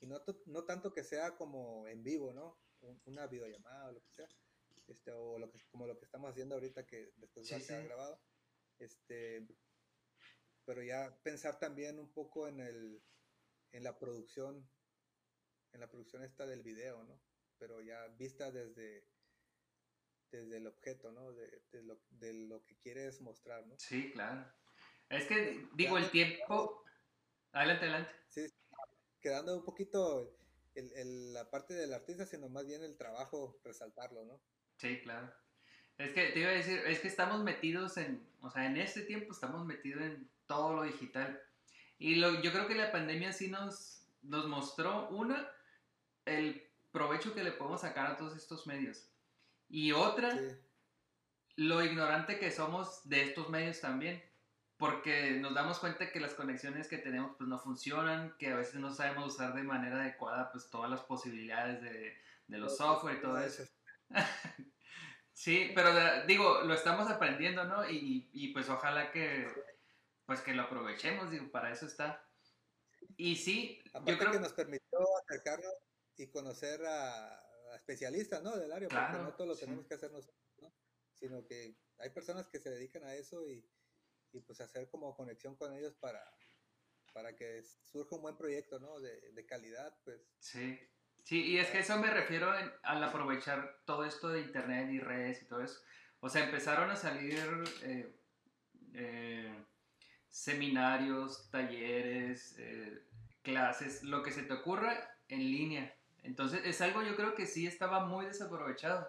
[0.00, 2.58] y no, no tanto que sea como en vivo, ¿no?
[3.06, 4.28] una videollamada o lo que sea,
[4.86, 7.84] este, o lo que, como lo que estamos haciendo ahorita que después va a quedar
[7.84, 8.20] grabado,
[8.78, 9.46] este,
[10.64, 13.02] pero ya pensar también un poco en el,
[13.72, 14.68] en la producción,
[15.72, 17.20] en la producción esta del video, ¿no?
[17.58, 19.08] Pero ya vista desde,
[20.36, 21.32] desde el objeto, ¿no?
[21.32, 23.74] De, lo, de, lo, que quieres mostrar, ¿no?
[23.78, 24.46] Sí, claro.
[25.08, 26.84] Es que, digo, el tiempo...
[27.52, 28.12] Adelante, adelante.
[28.28, 28.46] Sí,
[29.20, 30.36] quedando un poquito
[30.74, 34.40] el, el, la parte del artista, sino más bien el trabajo, resaltarlo, ¿no?
[34.76, 35.32] Sí, claro.
[35.98, 39.02] Es que te iba a decir, es que estamos metidos en, o sea, en este
[39.02, 41.42] tiempo estamos metidos en todo lo digital.
[41.98, 45.50] Y lo, yo creo que la pandemia sí nos, nos mostró, una,
[46.26, 49.08] el provecho que le podemos sacar a todos estos medios.
[49.68, 50.38] Y otra,
[51.56, 54.22] lo ignorante que somos de estos medios también.
[54.76, 58.74] Porque nos damos cuenta que las conexiones que tenemos pues no funcionan, que a veces
[58.74, 62.14] no sabemos usar de manera adecuada pues todas las posibilidades de,
[62.46, 63.64] de los software y todo eso.
[65.32, 65.90] sí, pero
[66.26, 67.88] digo, lo estamos aprendiendo, ¿no?
[67.88, 69.48] Y, y, pues ojalá que
[70.26, 72.22] pues que lo aprovechemos, digo, para eso está.
[73.16, 75.72] Y sí, yo creo que nos permitió acercarnos
[76.18, 77.45] y conocer a,
[77.86, 78.56] especialistas, ¿no?
[78.56, 80.74] Del área, porque no todo lo tenemos que hacer nosotros, ¿no?
[81.14, 83.64] Sino que hay personas que se dedican a eso y,
[84.32, 86.20] y pues hacer como conexión con ellos para,
[87.14, 89.00] para que surja un buen proyecto, ¿no?
[89.00, 90.20] De, de calidad, pues.
[90.40, 90.78] Sí.
[91.22, 95.42] Sí, y es que eso me refiero al aprovechar todo esto de internet y redes
[95.42, 95.80] y todo eso.
[96.20, 98.14] O sea, empezaron a salir eh,
[98.94, 99.64] eh,
[100.28, 103.02] seminarios, talleres, eh,
[103.42, 105.95] clases, lo que se te ocurra en línea.
[106.26, 109.08] Entonces es algo yo creo que sí estaba muy desaprovechado.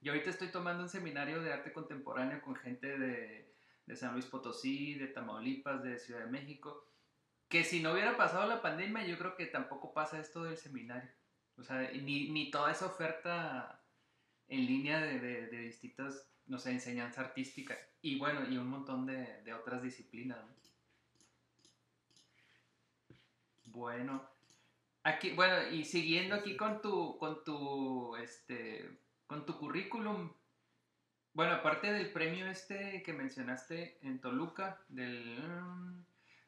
[0.00, 4.94] Yo ahorita estoy tomando un seminario de arte contemporáneo con gente de San Luis Potosí,
[4.94, 6.88] de Tamaulipas, de Ciudad de México,
[7.48, 11.10] que si no hubiera pasado la pandemia, yo creo que tampoco pasa esto del seminario.
[11.56, 13.84] O sea, ni, ni toda esa oferta
[14.48, 19.06] en línea de, de, de distintas, no sé, enseñanza artística y bueno, y un montón
[19.06, 20.38] de, otras disciplinas.
[20.38, 20.54] ¿no?
[23.66, 24.28] Bueno,
[25.04, 30.32] aquí, bueno, y siguiendo aquí con tu, con tu, este, con tu currículum,
[31.34, 36.04] bueno, aparte del premio este que mencionaste en Toluca, del mm,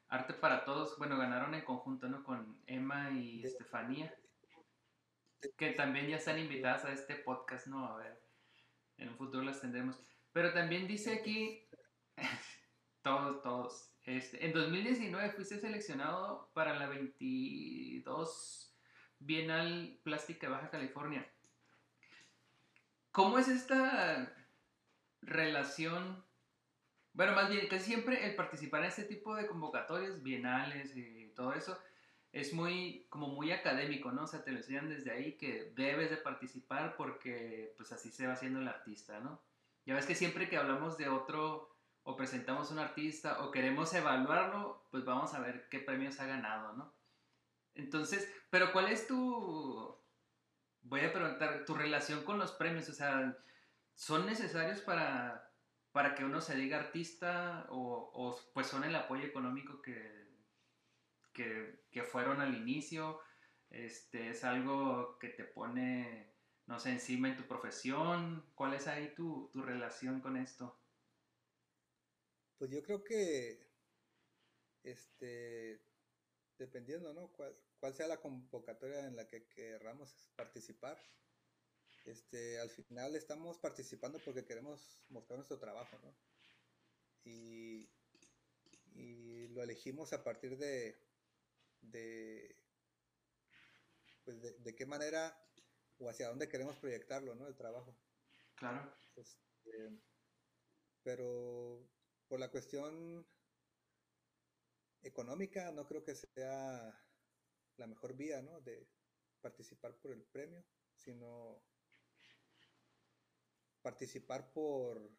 [0.08, 2.22] Arte para Todos, bueno, ganaron en conjunto, ¿no?
[2.22, 4.14] Con Emma y Estefanía,
[5.56, 7.86] que también ya están invitadas a este podcast, ¿no?
[7.86, 8.22] A ver,
[8.98, 9.98] en un futuro las tendremos.
[10.32, 11.66] Pero también dice aquí,
[13.02, 18.76] todos, todos, este, en 2019 fuiste seleccionado para la 22
[19.18, 21.26] Bienal Plástica Baja California.
[23.12, 24.34] ¿Cómo es esta
[25.22, 26.22] relación?
[27.14, 31.54] Bueno, más bien, casi siempre el participar en este tipo de convocatorias, bienales y todo
[31.54, 31.78] eso,
[32.32, 34.24] es muy, como muy académico, ¿no?
[34.24, 38.32] O sea, te lo desde ahí que debes de participar porque pues así se va
[38.32, 39.40] haciendo el artista, ¿no?
[39.86, 41.73] Ya ves que siempre que hablamos de otro
[42.04, 46.74] o presentamos un artista o queremos evaluarlo, pues vamos a ver qué premios ha ganado,
[46.74, 46.94] ¿no?
[47.74, 49.96] Entonces, pero ¿cuál es tu,
[50.82, 52.88] voy a preguntar, tu relación con los premios?
[52.88, 53.36] O sea,
[53.94, 55.50] ¿son necesarios para,
[55.92, 60.28] para que uno se diga artista o, o pues son el apoyo económico que,
[61.32, 63.18] que, que fueron al inicio?
[63.70, 66.32] Este, ¿Es algo que te pone,
[66.66, 68.44] no sé, encima en tu profesión?
[68.54, 70.78] ¿Cuál es ahí tu, tu relación con esto?
[72.64, 73.60] Pues yo creo que,
[74.84, 75.82] este,
[76.56, 77.30] dependiendo, ¿no?
[77.30, 80.98] Cuál, cuál sea la convocatoria en la que querramos participar,
[82.06, 86.16] este, al final estamos participando porque queremos mostrar nuestro trabajo, ¿no?
[87.22, 87.90] Y,
[88.94, 90.96] y lo elegimos a partir de,
[91.82, 92.56] de,
[94.24, 95.38] pues de, de, qué manera
[95.98, 97.46] o hacia dónde queremos proyectarlo, ¿no?
[97.46, 97.94] El trabajo.
[98.54, 98.90] Claro.
[99.16, 100.00] Este,
[101.02, 101.92] pero
[102.34, 103.24] por la cuestión
[105.02, 107.00] económica, no creo que sea
[107.76, 108.60] la mejor vía, ¿no?
[108.60, 108.88] De
[109.40, 110.64] participar por el premio,
[110.96, 111.62] sino
[113.82, 115.12] participar por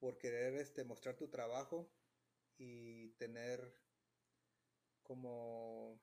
[0.00, 1.92] por querer este mostrar tu trabajo
[2.58, 3.72] y tener
[5.04, 6.02] como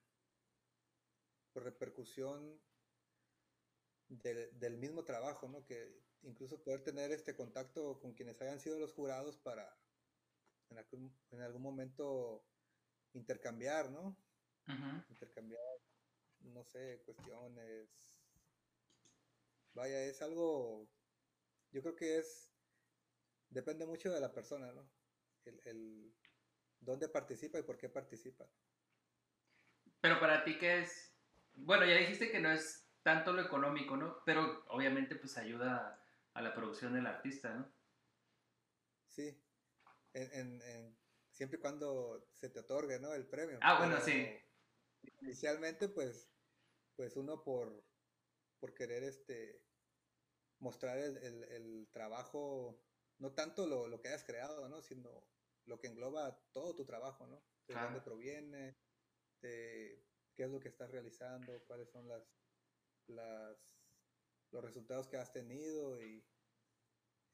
[1.54, 2.62] repercusión
[4.08, 5.66] del, mismo trabajo, ¿no?
[5.66, 9.78] Que incluso poder tener este contacto con quienes hayan sido los jurados para
[10.70, 12.46] en algún, en algún momento
[13.14, 14.18] intercambiar, ¿no?
[15.10, 15.62] Intercambiar,
[16.40, 17.90] no sé, cuestiones.
[19.74, 20.90] Vaya, es algo,
[21.72, 22.52] yo creo que es,
[23.50, 24.90] depende mucho de la persona, ¿no?
[25.46, 26.16] El, el
[26.80, 28.50] dónde participa y por qué participa.
[30.00, 31.14] Pero para ti, ¿qué es?
[31.54, 34.24] Bueno, ya dijiste que no es tanto lo económico, ¿no?
[34.26, 36.03] Pero obviamente pues ayuda
[36.34, 37.72] a la producción del artista, ¿no?
[39.10, 39.40] Sí,
[40.14, 40.98] en, en, en-
[41.32, 43.14] siempre y cuando se te otorgue, ¿no?
[43.14, 43.60] El premio.
[43.62, 44.40] Ah, bueno, Pero sí.
[45.22, 46.32] Inicialmente, pues,
[46.96, 47.84] pues uno por,
[48.60, 49.64] por querer este
[50.60, 52.82] mostrar el, el- el trabajo,
[53.20, 54.82] no tanto lo, lo que hayas creado, ¿no?
[54.82, 55.28] Sino
[55.66, 57.44] lo que engloba todo tu trabajo, ¿no?
[57.68, 58.78] De dónde proviene,
[59.42, 60.06] de
[60.36, 62.24] qué es lo que estás realizando, cuáles son las,
[63.08, 63.58] las
[64.54, 66.24] los resultados que has tenido y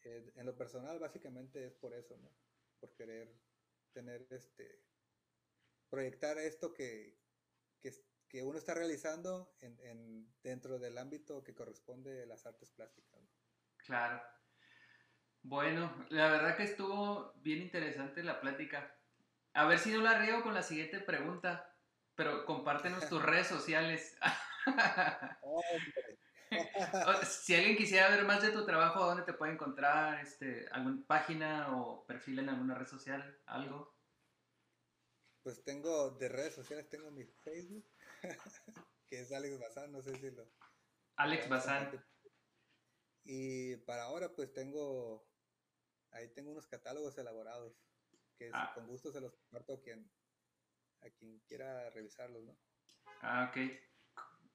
[0.03, 2.31] eh, en lo personal básicamente es por eso, ¿no?
[2.79, 3.37] Por querer
[3.91, 4.85] tener este
[5.89, 7.19] proyectar esto que,
[8.29, 13.19] que, uno está realizando en, en- dentro del ámbito que corresponde a las artes plásticas.
[13.19, 13.27] ¿no?
[13.77, 14.21] Claro.
[15.41, 18.95] Bueno, la verdad que estuvo bien interesante la plática.
[19.53, 21.75] A ver si no la riego con la siguiente pregunta,
[22.15, 24.15] pero compártenos tus redes sociales.
[25.41, 25.61] O,
[27.25, 30.19] si alguien quisiera ver más de tu trabajo, ¿dónde te puede encontrar?
[30.21, 33.41] Este, ¿Alguna página o perfil en alguna red social?
[33.45, 33.95] ¿Algo?
[35.43, 37.85] Pues tengo de redes sociales, tengo mi Facebook,
[39.07, 40.51] que es Alex Bazán, no sé si lo...
[41.15, 42.03] Alex Bazán.
[43.23, 45.29] Y para ahora pues tengo,
[46.11, 47.73] ahí tengo unos catálogos elaborados,
[48.37, 48.71] que Ah.
[48.73, 50.11] con gusto se los comparto a quien,
[51.01, 52.57] a quien quiera revisarlos, ¿no?
[53.21, 53.57] Ah, ok.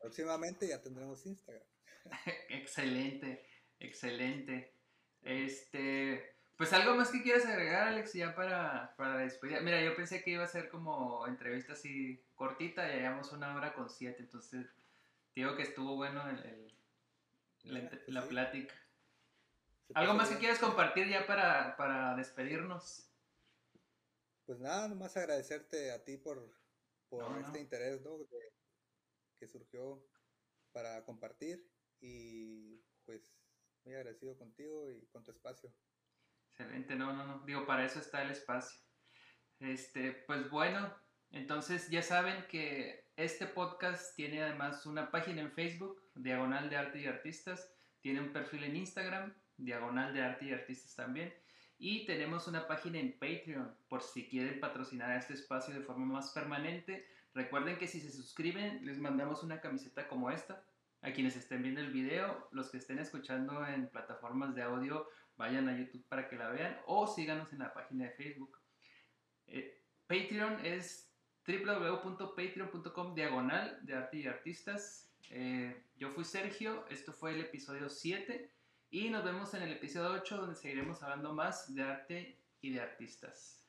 [0.05, 1.63] Próximamente ya tendremos Instagram.
[2.51, 3.47] Excelente,
[3.81, 4.75] excelente.
[5.23, 9.63] Este, pues algo más que quieras agregar, Alex, ya para, para despedir.
[9.63, 13.73] Mira, yo pensé que iba a ser como entrevista así cortita, ya llevamos una hora
[13.73, 14.67] con siete, entonces
[15.35, 16.75] digo que estuvo bueno el, el-
[17.63, 18.29] la, pues la sí.
[18.29, 18.75] plática.
[19.95, 23.09] ¿Algo más que quieras compartir ya para, para despedirnos?
[24.45, 26.53] Pues nada, nomás agradecerte a ti por,
[27.09, 28.19] por este interés ¿no?
[29.45, 30.03] Que surgió
[30.73, 33.37] para compartir y pues
[33.85, 35.71] muy agradecido contigo y con tu espacio.
[36.49, 38.81] Excelente, no, no, no, digo, para eso está el espacio.
[39.61, 40.95] Este, pues bueno,
[41.31, 47.01] entonces ya saben que este podcast tiene además una página en Facebook, Diagonal de Arte
[47.01, 51.35] y Artistas, tiene un perfil en Instagram, Diagonal de Arte y Artistas también,
[51.77, 56.31] y tenemos una página en Patreon por si quieren patrocinar este espacio de forma más
[56.31, 57.07] permanente.
[57.35, 60.65] Recuerden que si se suscriben les mandamos una camiseta como esta.
[61.03, 65.07] A quienes estén viendo el video, los que estén escuchando en plataformas de audio,
[65.37, 68.59] vayan a YouTube para que la vean o síganos en la página de Facebook.
[69.47, 71.13] Eh, Patreon es
[71.47, 75.13] www.patreon.com diagonal de arte y artistas.
[75.29, 78.51] Eh, yo fui Sergio, esto fue el episodio 7
[78.91, 82.81] y nos vemos en el episodio 8 donde seguiremos hablando más de arte y de
[82.81, 83.64] artistas.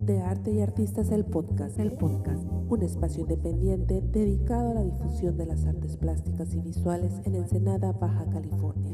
[0.00, 5.36] De Arte y Artistas el podcast, el podcast, un espacio independiente dedicado a la difusión
[5.36, 8.90] de las artes plásticas y visuales en Ensenada, Baja California.